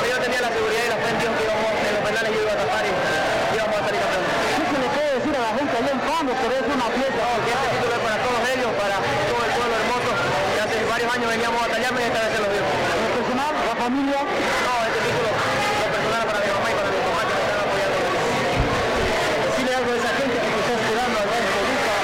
[0.00, 2.30] pero yo tenía la seguridad y la fe en Dios que íbamos, en los penales
[2.32, 2.92] yo iba a tapar y
[3.52, 4.32] íbamos a salir campeones.
[4.48, 7.20] ¿Qué se le puede decir a la gente allá en Pando, pero es una fiesta?
[7.20, 8.96] No, que este título es para todos ellos, para
[9.28, 10.10] todo el pueblo hermoso,
[10.56, 12.64] que hace varios años veníamos a batallarme y esta vez se lo dio.
[12.64, 14.20] ¿El personal, la familia?
[14.24, 17.60] No, este título, lo personal para mi mamá y para mi papá que me están
[17.60, 17.98] apoyando.
[19.44, 21.94] Decirle algo a esa gente que te está esperando allá en Toluca,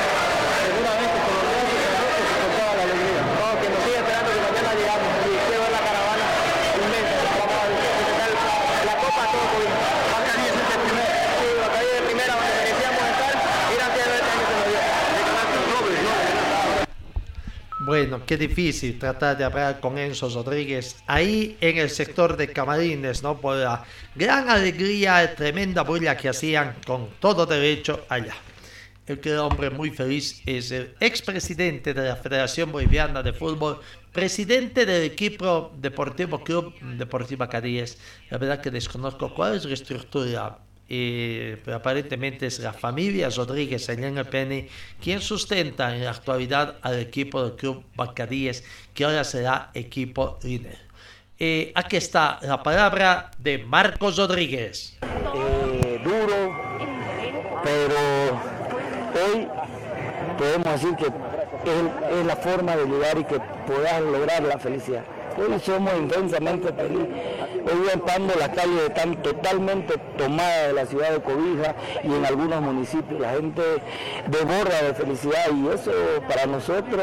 [0.65, 3.21] seguramente por los brazos abiertos y con toda la alegría.
[3.25, 6.27] No, que nos sigue esperando que mañana llegamos y quiero ver la caravana
[6.75, 7.29] inmensa.
[7.41, 8.31] Vamos a disfrutar
[8.89, 9.73] la copa a todo COVID.
[10.15, 14.19] Bacarí es el primer, sí, Bacarí de primera donde merecíamos estar y gracias a Dios
[14.25, 14.81] este año se nos dio.
[15.15, 16.15] De ganar los dobles, ¿no?
[18.07, 23.23] Bueno, qué difícil tratar de hablar con Enzo Rodríguez ahí en el sector de Camarines,
[23.23, 23.41] ¿no?
[23.41, 23.83] Por la
[24.15, 28.35] gran alegría, tremenda bulla que hacían con todo derecho allá.
[29.07, 33.81] El que era hombre muy feliz es el expresidente de la Federación Boliviana de Fútbol,
[34.13, 37.97] presidente del equipo Deportivo Club Deportiva Caríes.
[38.29, 44.09] La verdad que desconozco cuál es la estructura eh, aparentemente es la familia Rodríguez allá
[44.09, 44.68] en el PN
[45.01, 50.78] quien sustenta en la actualidad al equipo del club Bacadíes, que ahora será equipo líder.
[51.39, 54.97] Eh, aquí está la palabra de Marcos Rodríguez.
[55.03, 56.57] Eh, duro,
[57.62, 58.41] pero
[59.24, 59.49] hoy
[60.39, 65.05] podemos decir que es, es la forma de llegar y que puedas lograr la felicidad.
[65.37, 71.23] Hoy somos intensamente felices Hoy Pando las calles están totalmente tomadas de la ciudad de
[71.23, 73.62] Cobija y en algunos municipios la gente
[74.27, 75.93] desborda de felicidad y eso
[76.29, 77.03] para nosotros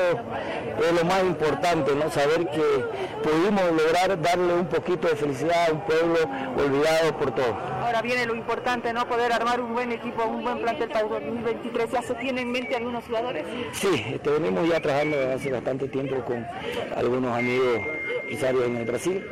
[0.80, 2.12] es lo más importante, ¿no?
[2.12, 2.86] Saber que
[3.24, 6.20] pudimos lograr darle un poquito de felicidad a un pueblo
[6.57, 7.55] olvidado por todo.
[7.82, 9.07] Ahora viene lo importante, ¿no?
[9.07, 11.91] Poder armar un buen equipo, un buen plantel para el 2023.
[11.91, 13.45] ¿Ya se tiene en mente algunos jugadores?
[13.74, 16.45] Sí, este, venimos ya trabajando hace bastante tiempo con
[16.95, 17.80] algunos amigos
[18.32, 19.26] empresarios en el Brasil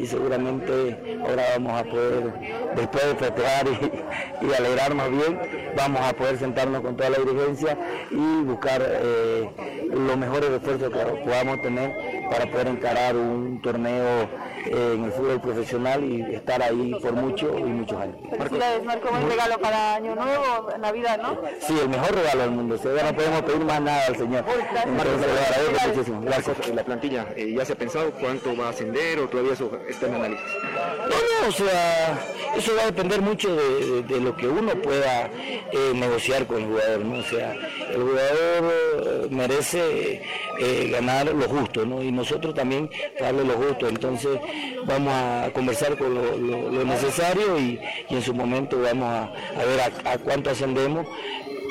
[0.00, 2.32] y seguramente ahora vamos a poder,
[2.76, 5.40] después de festejar y, y alegrarnos bien,
[5.76, 7.76] vamos a poder sentarnos con toda la dirigencia
[8.10, 9.48] y buscar eh,
[9.90, 11.92] los mejores esfuerzos que podamos tener
[12.30, 14.28] para poder encarar un torneo
[14.66, 18.16] en el fútbol profesional y estar ahí por muchos y muchos años.
[18.30, 19.08] Felicidades, Marco.
[19.10, 21.38] Buen regalo para Año Nuevo, Navidad, ¿no?
[21.60, 22.74] Sí, el mejor regalo del mundo.
[22.74, 24.44] O sea, ya no podemos pedir más nada al Señor.
[24.48, 26.20] Entonces, le agradezco muchísimo.
[26.22, 26.68] Gracias.
[26.74, 30.06] La plantilla, eh, ¿ya se ha pensado cuánto va a ascender o todavía eso está
[30.06, 30.46] en análisis?
[30.64, 32.18] No, no, o sea,
[32.56, 35.26] eso va a depender mucho de, de- de lo que uno pueda
[35.72, 37.18] eh, negociar con el jugador, ¿no?
[37.18, 37.52] O sea,
[37.90, 40.22] el jugador eh, merece
[40.58, 42.02] eh, ganar lo justo, ¿no?
[42.02, 42.90] Y nosotros también
[43.20, 43.88] darle lo justo.
[43.88, 44.38] Entonces,
[44.84, 49.22] vamos a conversar con lo, lo- lo necesario y, y en su momento vamos a,
[49.24, 51.06] a ver a, a cuánto ascendemos,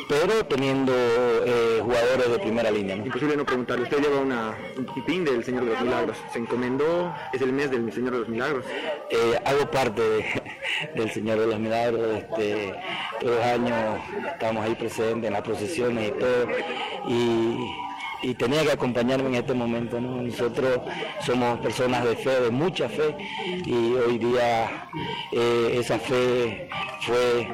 [0.10, 3.06] pero teniendo eh, jugadores de primera línea, ¿no?
[3.06, 7.14] Imposible no preguntarle, usted lleva una, un pin del Señor de los Milagros, se encomendó,
[7.34, 8.64] es el mes del Señor de los Milagros.
[9.10, 10.26] Eh, hago parte de-
[10.96, 12.74] del Señor de los Milagros, este,
[13.20, 14.00] todos los años
[14.32, 16.48] estamos ahí presentes en las procesiones y todo,
[17.10, 17.87] y,
[18.22, 19.99] y tenía que acompañarme en este momento.
[19.99, 20.22] ¿no?
[20.22, 20.82] Nosotros
[21.26, 23.15] somos personas de fe, de mucha fe,
[23.65, 24.89] y hoy día
[25.32, 26.70] eh, esa fe
[27.01, 27.47] fue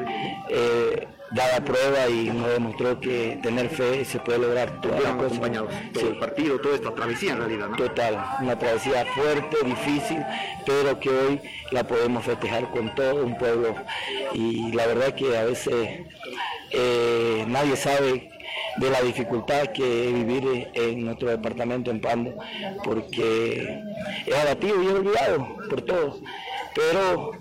[0.50, 5.14] eh, dada a prueba y nos demostró que tener fe se puede lograr todas las
[5.14, 5.32] cosas.
[5.32, 7.76] acompañados todo el partido, toda esta travesía en realidad, ¿no?
[7.76, 10.24] Total, una travesía fuerte, difícil,
[10.66, 11.42] pero que hoy
[11.72, 13.76] la podemos festejar con todo un pueblo.
[14.34, 16.02] Y la verdad que a veces
[16.72, 18.30] eh, nadie sabe
[18.78, 22.36] de la dificultad que es vivir en nuestro departamento en Pando,
[22.84, 23.82] porque
[24.26, 26.22] es abatido y es olvidado por todos.
[26.76, 27.32] Pero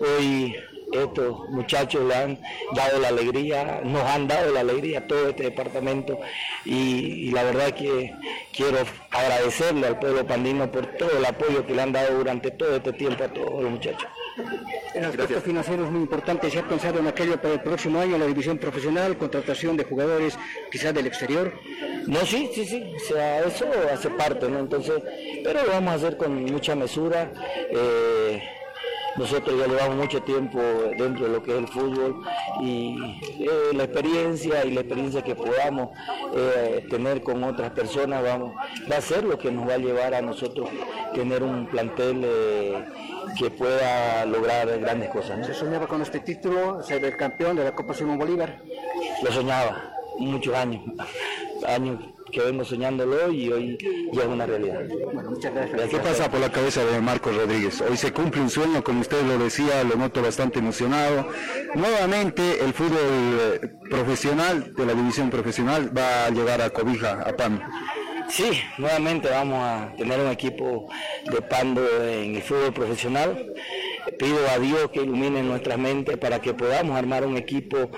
[0.00, 0.54] hoy
[0.92, 2.38] estos muchachos le han
[2.74, 6.20] dado la alegría, nos han dado la alegría a todo este departamento
[6.64, 8.14] y, y la verdad que
[8.52, 8.78] quiero
[9.10, 12.92] agradecerle al pueblo pandino por todo el apoyo que le han dado durante todo este
[12.92, 14.08] tiempo a todos los muchachos.
[14.94, 16.50] El aspecto financiero es muy importante.
[16.50, 20.38] ¿Se ha pensado en aquello para el próximo año, la división profesional, contratación de jugadores
[20.70, 21.52] quizás del exterior?
[22.06, 24.58] No, sí, sí, sí, o sea, eso hace parte, ¿no?
[24.58, 25.02] Entonces,
[25.44, 27.32] pero lo vamos a hacer con mucha mesura.
[27.70, 28.42] eh,
[29.16, 30.58] nosotros ya llevamos mucho tiempo
[30.98, 32.22] dentro de lo que es el fútbol
[32.60, 32.96] y
[33.40, 35.90] eh, la experiencia y la experiencia que podamos
[36.34, 38.54] eh, tener con otras personas vamos,
[38.90, 40.68] va a ser lo que nos va a llevar a nosotros
[41.14, 42.84] tener un plantel eh,
[43.38, 45.38] que pueda lograr grandes cosas.
[45.38, 45.44] ¿no?
[45.44, 48.62] ¿Se soñaba con este título, ser el campeón de la Copa Simón Bolívar?
[49.22, 50.82] Lo soñaba muchos años,
[51.66, 51.98] años
[52.32, 53.78] que vengo soñándolo y hoy
[54.12, 54.80] ya es una realidad.
[55.12, 55.90] Bueno, muchas gracias.
[55.90, 57.80] ¿Qué pasa por la cabeza de Marcos Rodríguez?
[57.82, 61.28] Hoy se cumple un sueño, como usted lo decía, lo noto bastante emocionado.
[61.74, 63.60] Nuevamente el fútbol eh,
[63.90, 67.62] profesional, de la división profesional, va a llegar a Cobija, a PAN.
[68.28, 70.88] Sí, nuevamente vamos a tener un equipo
[71.30, 73.52] de Pando en el fútbol profesional.
[74.18, 77.90] Pido a Dios que ilumine nuestras mentes para que podamos armar un equipo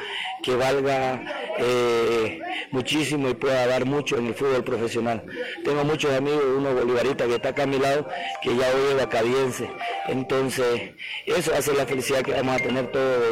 [0.42, 1.22] que valga
[1.58, 2.40] eh,
[2.70, 5.24] muchísimo y pueda dar mucho en el fútbol profesional.
[5.64, 8.08] Tengo muchos amigos, uno bolivarita que está acá a mi lado,
[8.42, 9.70] que ya hoy es bacadiense.
[10.08, 10.92] Entonces,
[11.26, 13.30] eso hace la felicidad que vamos a tener todo de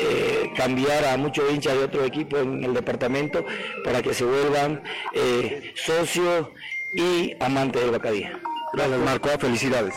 [0.00, 3.44] eh, cambiar a muchos hinchas de otros equipos en el departamento
[3.84, 4.82] para que se vuelvan
[5.14, 6.48] eh, socios
[6.94, 8.38] y amantes del Bacadía.
[8.72, 9.94] Gracias Marco, felicidades.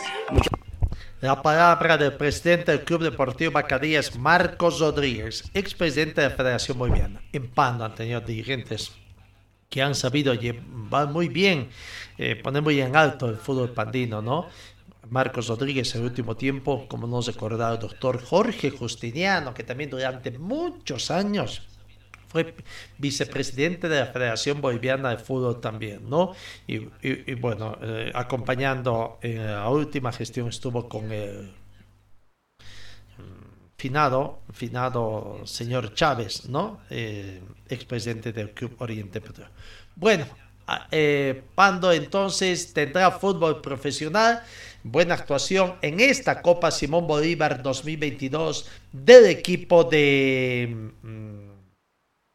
[1.22, 7.22] La palabra del presidente del Club Deportivo Bacadíes, Marcos Rodríguez, expresidente de la Federación Boliviana.
[7.32, 8.92] En Pando han tenido dirigentes
[9.70, 11.70] que han sabido llevar muy bien,
[12.18, 14.48] eh, poner muy en alto el fútbol pandino, ¿no?
[15.08, 20.38] Marcos Rodríguez el último tiempo, como nos recordaba el doctor Jorge Justiniano, que también durante
[20.38, 21.62] muchos años
[22.98, 26.32] vicepresidente de la Federación Boliviana de Fútbol también, ¿no?
[26.66, 26.78] Y,
[27.34, 31.52] bueno, eh, acompañando en la última gestión estuvo con el
[33.18, 36.80] mm, finado, finado señor Chávez, ¿no?
[36.90, 39.52] Eh, expresidente del Club Oriente Petróleo.
[39.94, 40.26] Bueno,
[40.90, 44.42] eh, Pando entonces tendrá fútbol profesional,
[44.82, 50.90] buena actuación en esta Copa Simón Bolívar 2022 del equipo de...
[51.02, 51.45] mm,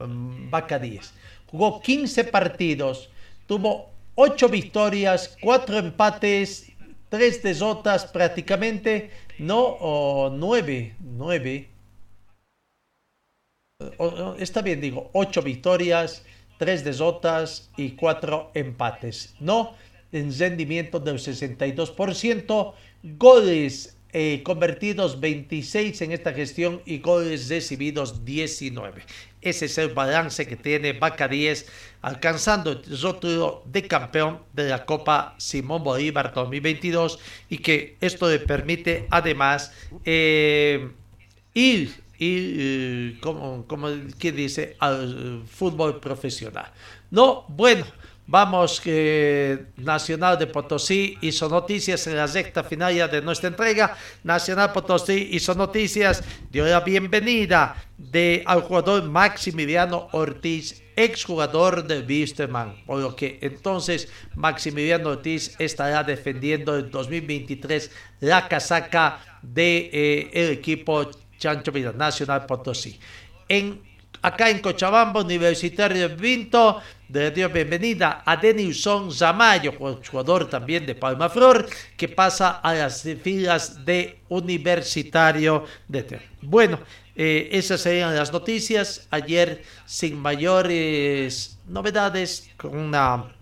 [0.07, 1.13] Bacadíes.
[1.47, 3.09] Jugó 15 partidos,
[3.47, 6.67] tuvo 8 victorias, 4 empates
[7.09, 11.67] tres derrotas prácticamente, no, o nueve, nueve.
[13.97, 16.23] O- o- está bien, digo, ocho victorias,
[16.57, 19.35] tres derrotas y cuatro empates.
[19.39, 19.73] No,
[20.13, 22.73] en rendimiento del 62%,
[23.03, 29.03] goles eh, convertidos 26 en esta gestión y goles recibidos 19.
[29.41, 31.65] Ese es el balance que tiene Vaca 10,
[32.01, 37.19] alcanzando el rótulo de campeón de la Copa Simón Bolívar 2022
[37.49, 39.73] y que esto le permite además
[40.05, 40.91] eh,
[41.55, 43.89] ir, ir eh, como, como
[44.19, 46.71] quien dice, al fútbol profesional.
[47.09, 47.85] No, bueno,
[48.31, 53.97] vamos que Nacional de Potosí hizo noticias en la recta final de nuestra entrega.
[54.23, 62.85] Nacional Potosí hizo noticias, dio la bienvenida de, al jugador Maximiliano Ortiz, exjugador del Wisterman,
[62.85, 67.91] por lo que entonces Maximiliano Ortiz estará defendiendo en 2023
[68.21, 72.97] la casaca del de, eh, equipo Chancho Vida Nacional Potosí.
[73.49, 73.81] En,
[74.21, 79.73] acá en Cochabamba, Universitario Vinto, le dio bienvenida a Denilson Zamayo,
[80.09, 81.67] jugador también de Palma Flor,
[81.97, 86.21] que pasa a las filas de Universitario de.
[86.41, 86.79] Bueno,
[87.15, 89.07] eh, esas serían las noticias.
[89.11, 93.35] Ayer, sin mayores novedades, con una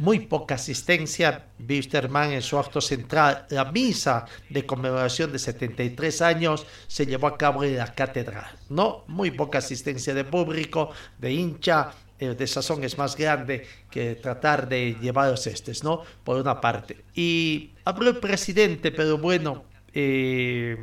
[0.00, 1.44] muy poca asistencia.
[1.68, 7.36] Wisterman en su acto central, la misa de conmemoración de 73 años se llevó a
[7.36, 8.46] cabo en la catedral.
[8.70, 11.92] No, muy poca asistencia de público, de hincha.
[12.18, 16.02] El desazón es más grande que tratar de llevar los estes, ¿no?
[16.24, 17.04] Por una parte.
[17.14, 20.82] Y habló el presidente, pero bueno, eh,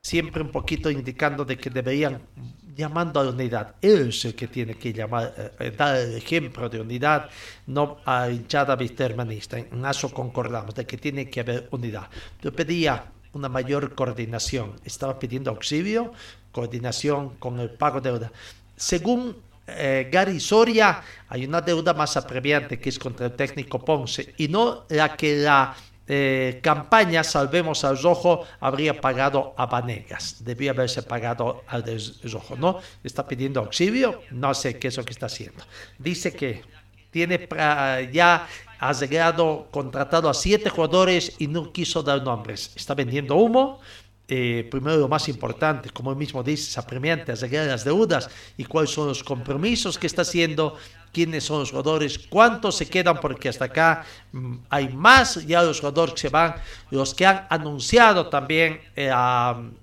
[0.00, 2.22] siempre un poquito indicando de que deberían
[2.74, 3.74] llamando a la unidad.
[3.80, 7.28] Él es el que tiene que llamar, eh, dar el ejemplo de unidad,
[7.66, 9.58] no a hinchada vistermanista.
[9.58, 12.08] En eso concordamos, de que tiene que haber unidad.
[12.42, 14.72] Yo pedía una mayor coordinación.
[14.84, 16.12] Estaba pidiendo auxilio,
[16.50, 18.32] coordinación con el pago de deuda.
[18.76, 19.36] Según
[19.66, 24.48] eh, Gary Soria, hay una deuda más apremiante que es contra el técnico Ponce y
[24.48, 25.74] no la que la
[26.08, 30.44] eh, campaña Salvemos al Rojo habría pagado a Vanegas.
[30.44, 32.78] Debía haberse pagado al del Rojo, ¿no?
[33.04, 35.64] Está pidiendo auxilio, no sé qué es lo que está haciendo.
[35.98, 36.62] Dice que
[37.10, 37.48] tiene
[38.12, 38.48] ya
[38.80, 42.72] ha llegado, contratado a siete jugadores y no quiso dar nombres.
[42.74, 43.80] Está vendiendo humo.
[44.26, 48.64] Eh, primero lo más importante, como él mismo dice, es apremiante, arreglar las deudas y
[48.64, 50.76] cuáles son los compromisos que está haciendo,
[51.12, 55.80] quiénes son los jugadores, cuántos se quedan, porque hasta acá mmm, hay más ya los
[55.80, 56.54] jugadores que se van,
[56.90, 59.12] los que han anunciado también eh,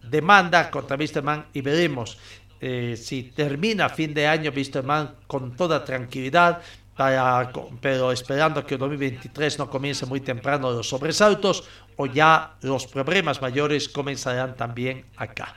[0.04, 2.18] demanda contra Wisterman y veremos
[2.62, 6.62] eh, si termina a fin de año Wisterman con toda tranquilidad,
[7.80, 11.64] pero esperando que el 2023 no comience muy temprano los sobresaltos
[11.96, 15.56] o ya los problemas mayores comenzarán también acá.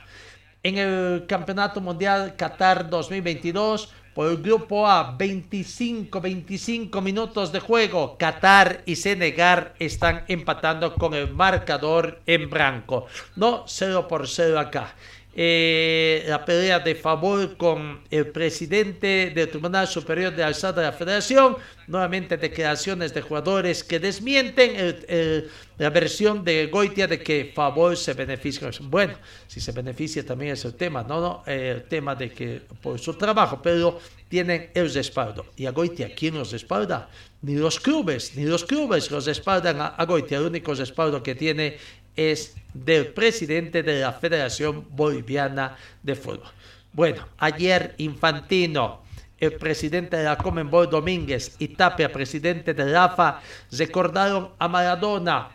[0.61, 8.17] En el Campeonato Mundial Qatar 2022, por el grupo A, 25, 25 minutos de juego.
[8.17, 13.07] Qatar y Senegal están empatando con el marcador en blanco.
[13.35, 14.95] No 0 por 0 acá.
[15.35, 20.93] Eh, la pelea de favor con el presidente del Tribunal Superior de Alzada de la
[20.93, 21.57] Federación,
[21.87, 25.49] nuevamente declaraciones de jugadores que desmienten el, el,
[25.79, 28.69] la versión de Goitia de que favor se beneficia.
[28.81, 29.15] Bueno,
[29.47, 32.99] si se beneficia también es el tema, no, no, eh, el tema de que por
[32.99, 33.99] su trabajo, pero
[34.29, 35.47] tienen el respaldo.
[35.57, 37.09] ¿Y a Goitia quién los respalda?
[37.41, 40.37] Ni los clubes, ni los clubes los respaldan a, a Goitia.
[40.37, 41.77] El único respaldo que tiene
[42.15, 46.51] es del presidente de la Federación Boliviana de Fútbol.
[46.91, 49.01] Bueno, ayer Infantino,
[49.39, 53.41] el presidente de la Comenbol Domínguez y Tapia, presidente de la AFA,
[53.71, 55.51] recordaron a Maradona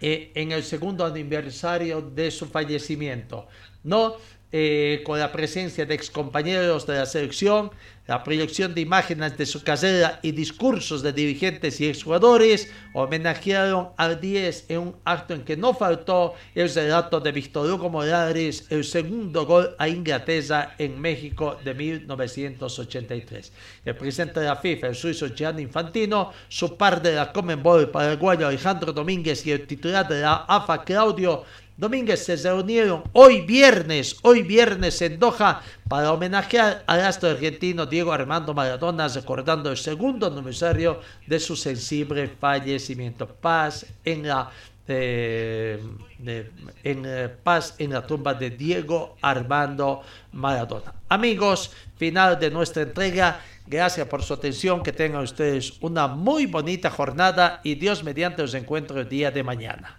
[0.00, 3.46] eh, en el segundo aniversario de su fallecimiento.
[3.84, 4.16] No
[4.52, 7.70] eh, con la presencia de excompañeros de la selección,
[8.06, 14.20] la proyección de imágenes de su carrera y discursos de dirigentes y exjugadores, homenajearon al
[14.20, 18.84] 10 en un acto en que no faltó el relato de Víctor Hugo Morales, el
[18.84, 23.52] segundo gol a Inglaterra en México de 1983.
[23.84, 28.46] El presidente de la FIFA, el suizo Gianni Infantino, su par de la Comenbol, paraguayo
[28.46, 31.44] Alejandro Domínguez y el titular de la AFA, Claudio
[31.76, 38.12] Domínguez se reunieron hoy viernes, hoy viernes en Doha para homenajear al astro argentino Diego
[38.12, 43.26] Armando Maradona, recordando el segundo aniversario de su sensible fallecimiento.
[43.26, 44.50] Paz en la
[44.88, 45.82] eh,
[46.18, 46.50] de,
[46.84, 50.94] en eh, paz en la tumba de Diego Armando Maradona.
[51.08, 53.40] Amigos, final de nuestra entrega.
[53.66, 58.54] Gracias por su atención, que tengan ustedes una muy bonita jornada y Dios mediante los
[58.54, 59.98] encuentro el día de mañana.